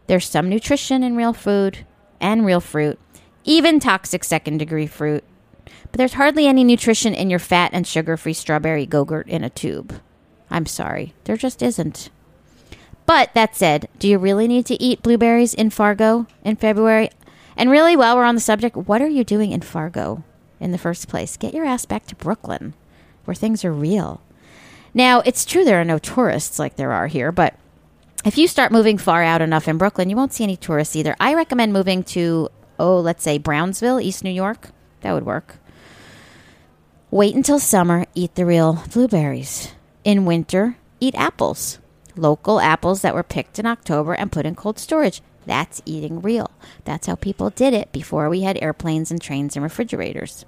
[0.07, 1.85] There's some nutrition in real food
[2.19, 2.99] and real fruit,
[3.45, 5.23] even toxic second degree fruit.
[5.63, 9.49] But there's hardly any nutrition in your fat and sugar free strawberry Go-Gurt in a
[9.49, 10.01] tube.
[10.49, 12.09] I'm sorry, there just isn't.
[13.05, 17.11] But that said, do you really need to eat blueberries in Fargo in February?
[17.57, 20.23] And really, while we're on the subject, what are you doing in Fargo
[20.59, 21.35] in the first place?
[21.37, 22.75] Get your ass back to Brooklyn,
[23.25, 24.21] where things are real.
[24.93, 27.55] Now, it's true there are no tourists like there are here, but
[28.23, 31.15] if you start moving far out enough in Brooklyn, you won't see any tourists either.
[31.19, 32.49] I recommend moving to,
[32.79, 34.69] oh, let's say Brownsville, East New York.
[35.01, 35.57] That would work.
[37.09, 39.73] Wait until summer, eat the real blueberries.
[40.03, 41.79] In winter, eat apples.
[42.15, 45.21] Local apples that were picked in October and put in cold storage.
[45.47, 46.51] That's eating real.
[46.83, 50.45] That's how people did it before we had airplanes and trains and refrigerators.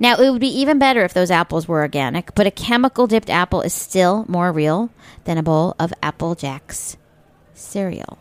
[0.00, 3.30] Now, it would be even better if those apples were organic, but a chemical dipped
[3.30, 4.90] apple is still more real
[5.24, 6.96] than a bowl of Apple Jacks
[7.54, 8.18] cereal.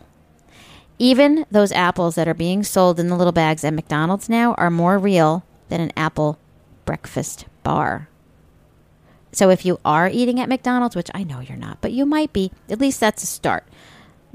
[0.98, 4.70] Even those apples that are being sold in the little bags at McDonald's now are
[4.70, 6.40] more real than an apple
[6.86, 8.08] breakfast bar.
[9.34, 12.32] So if you are eating at McDonald's, which I know you're not, but you might
[12.32, 13.66] be, at least that's a start.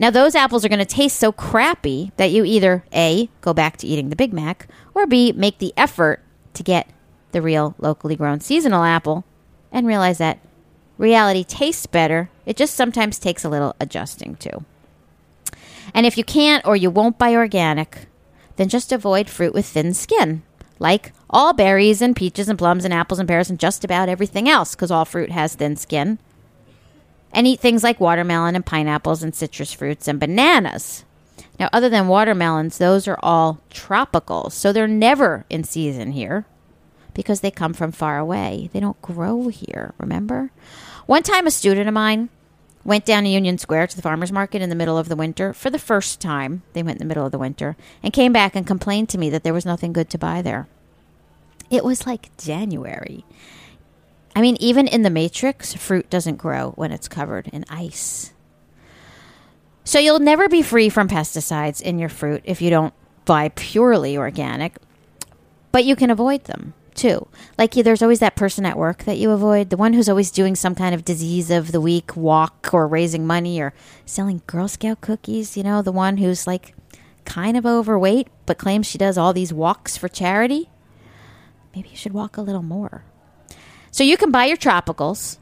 [0.00, 3.76] Now, those apples are going to taste so crappy that you either A, go back
[3.76, 6.22] to eating the Big Mac, or B, make the effort
[6.54, 6.88] to get
[7.32, 9.24] the real locally grown seasonal apple
[9.70, 10.38] and realize that
[10.96, 12.30] reality tastes better.
[12.46, 14.64] It just sometimes takes a little adjusting to.
[15.92, 18.06] And if you can't or you won't buy organic,
[18.56, 20.42] then just avoid fruit with thin skin,
[20.78, 24.48] like all berries and peaches and plums and apples and pears and just about everything
[24.48, 26.18] else, because all fruit has thin skin.
[27.32, 31.04] And eat things like watermelon and pineapples and citrus fruits and bananas.
[31.58, 36.46] Now, other than watermelons, those are all tropical, so they're never in season here
[37.14, 38.70] because they come from far away.
[38.72, 40.50] They don't grow here, remember?
[41.06, 42.30] One time, a student of mine
[42.84, 45.52] went down to Union Square to the farmer's market in the middle of the winter
[45.52, 46.62] for the first time.
[46.72, 49.28] They went in the middle of the winter and came back and complained to me
[49.30, 50.66] that there was nothing good to buy there.
[51.70, 53.24] It was like January.
[54.34, 58.32] I mean, even in the Matrix, fruit doesn't grow when it's covered in ice.
[59.84, 64.16] So you'll never be free from pesticides in your fruit if you don't buy purely
[64.16, 64.76] organic,
[65.72, 67.26] but you can avoid them too.
[67.58, 70.54] Like there's always that person at work that you avoid, the one who's always doing
[70.54, 73.72] some kind of disease of the week walk or raising money or
[74.04, 76.74] selling Girl Scout cookies, you know, the one who's like
[77.24, 80.70] kind of overweight but claims she does all these walks for charity.
[81.74, 83.04] Maybe you should walk a little more.
[83.90, 85.38] So you can buy your tropicals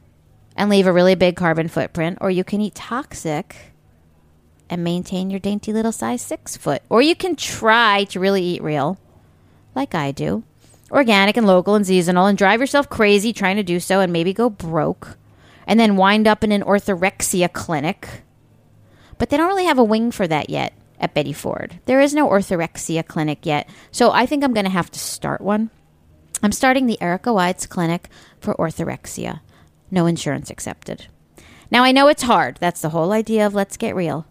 [0.57, 3.57] and leave a really big carbon footprint or you can eat toxic
[4.71, 6.83] and maintain your dainty little size 6 foot.
[6.89, 8.99] Or you can try to really eat real
[9.75, 10.45] like I do
[10.91, 14.33] organic and local and seasonal and drive yourself crazy trying to do so and maybe
[14.33, 15.19] go broke
[15.67, 18.23] and then wind up in an orthorexia clinic.
[19.19, 21.79] But they don't really have a wing for that yet at Betty Ford.
[21.85, 23.69] There is no orthorexia clinic yet.
[23.91, 25.71] So I think I'm going to have to start one.
[26.43, 28.09] I'm starting the Erica Wides Clinic
[28.41, 29.41] for orthorexia.
[29.91, 31.07] No insurance accepted.
[31.71, 32.59] Now I know it's hard.
[32.61, 34.27] That's the whole idea of Let's Get Real.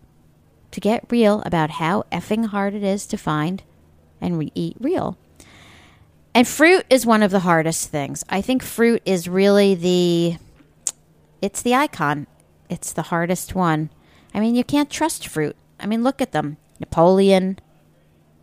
[0.71, 3.63] To get real about how effing hard it is to find
[4.21, 5.17] and re- eat real.
[6.33, 8.23] And fruit is one of the hardest things.
[8.29, 10.37] I think fruit is really the
[11.41, 12.27] it's the icon.
[12.69, 13.89] It's the hardest one.
[14.33, 15.55] I mean, you can't trust fruit.
[15.79, 16.57] I mean, look at them.
[16.79, 17.59] Napoleon,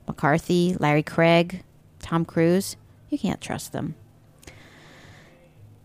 [0.06, 1.62] McCarthy, Larry Craig,
[2.00, 2.76] Tom Cruise.
[3.14, 3.94] You can't trust them.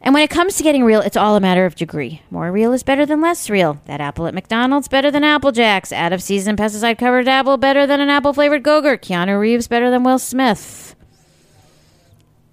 [0.02, 2.24] And when it comes to getting real, it's all a matter of degree.
[2.32, 3.80] More real is better than less real.
[3.86, 5.92] That apple at McDonald's better than Apple Jacks.
[5.92, 9.04] Out of season pesticide covered apple better than an apple flavored Go-Gurt.
[9.04, 10.96] Keanu Reeves better than Will Smith.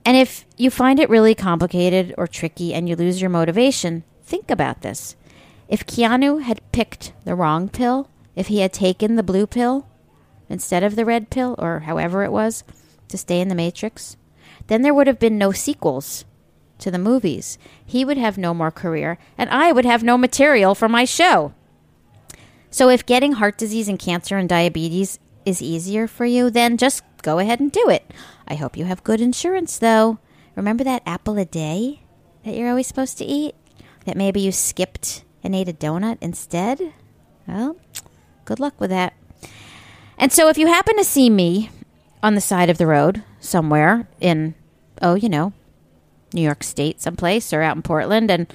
[0.04, 4.50] And if you find it really complicated or tricky and you lose your motivation, think
[4.50, 5.16] about this.
[5.68, 9.88] If Keanu had picked the wrong pill, if he had taken the blue pill
[10.50, 12.62] instead of the red pill, or however it was,
[13.08, 14.18] to stay in the Matrix,
[14.66, 16.24] then there would have been no sequels
[16.78, 17.58] to the movies.
[17.84, 21.54] He would have no more career, and I would have no material for my show.
[22.70, 27.02] So if getting heart disease and cancer and diabetes is easier for you, then just
[27.22, 28.12] go ahead and do it.
[28.46, 30.18] I hope you have good insurance, though.
[30.54, 32.02] Remember that apple a day
[32.44, 33.54] that you're always supposed to eat?
[34.04, 36.92] That maybe you skipped and ate a donut instead?
[37.46, 37.76] Well,
[38.44, 39.14] good luck with that.
[40.18, 41.70] And so if you happen to see me
[42.22, 44.55] on the side of the road somewhere in,
[45.03, 45.53] oh, you know,
[46.32, 48.53] New York State someplace or out in Portland and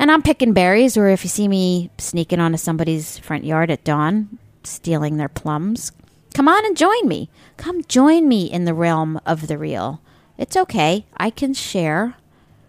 [0.00, 3.82] and I'm picking berries or if you see me sneaking onto somebody's front yard at
[3.82, 5.90] dawn stealing their plums,
[6.34, 7.28] come on and join me.
[7.56, 10.00] Come join me in the realm of the real.
[10.36, 11.06] It's okay.
[11.16, 12.14] I can share.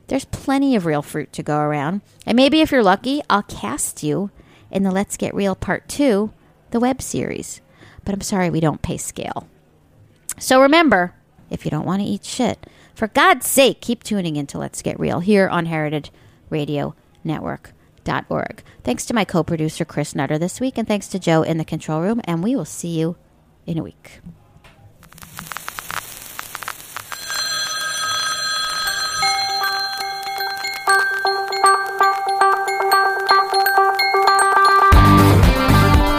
[0.08, 2.02] There's plenty of real fruit to go around.
[2.26, 4.32] And maybe if you're lucky, I'll cast you
[4.72, 6.32] in the Let's Get Real Part 2,
[6.72, 7.62] the web series.
[8.04, 9.48] But I'm sorry we don't pay scale.
[10.40, 11.14] So remember,
[11.50, 12.66] if you don't want to eat shit,
[12.96, 16.12] for God's sake, keep tuning in to Let's Get Real here on Heritage
[16.50, 18.64] Radio Network.org.
[18.84, 21.66] Thanks to my co producer, Chris Nutter, this week, and thanks to Joe in the
[21.66, 23.16] control room, and we will see you
[23.66, 24.22] in a week.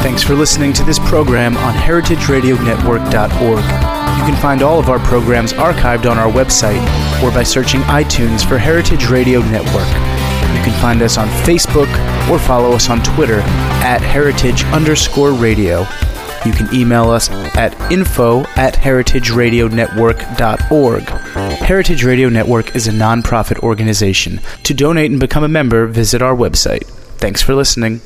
[0.03, 4.00] Thanks for listening to this program on heritageradionetwork.org.
[4.19, 6.81] You can find all of our programs archived on our website
[7.23, 9.89] or by searching iTunes for Heritage Radio Network.
[10.57, 11.89] You can find us on Facebook
[12.31, 13.41] or follow us on Twitter
[13.83, 15.87] at heritage underscore radio.
[16.45, 21.03] You can email us at info at heritageradionetwork.org.
[21.61, 24.41] Heritage Radio Network is a nonprofit organization.
[24.65, 26.85] To donate and become a member, visit our website.
[27.19, 28.01] Thanks for listening.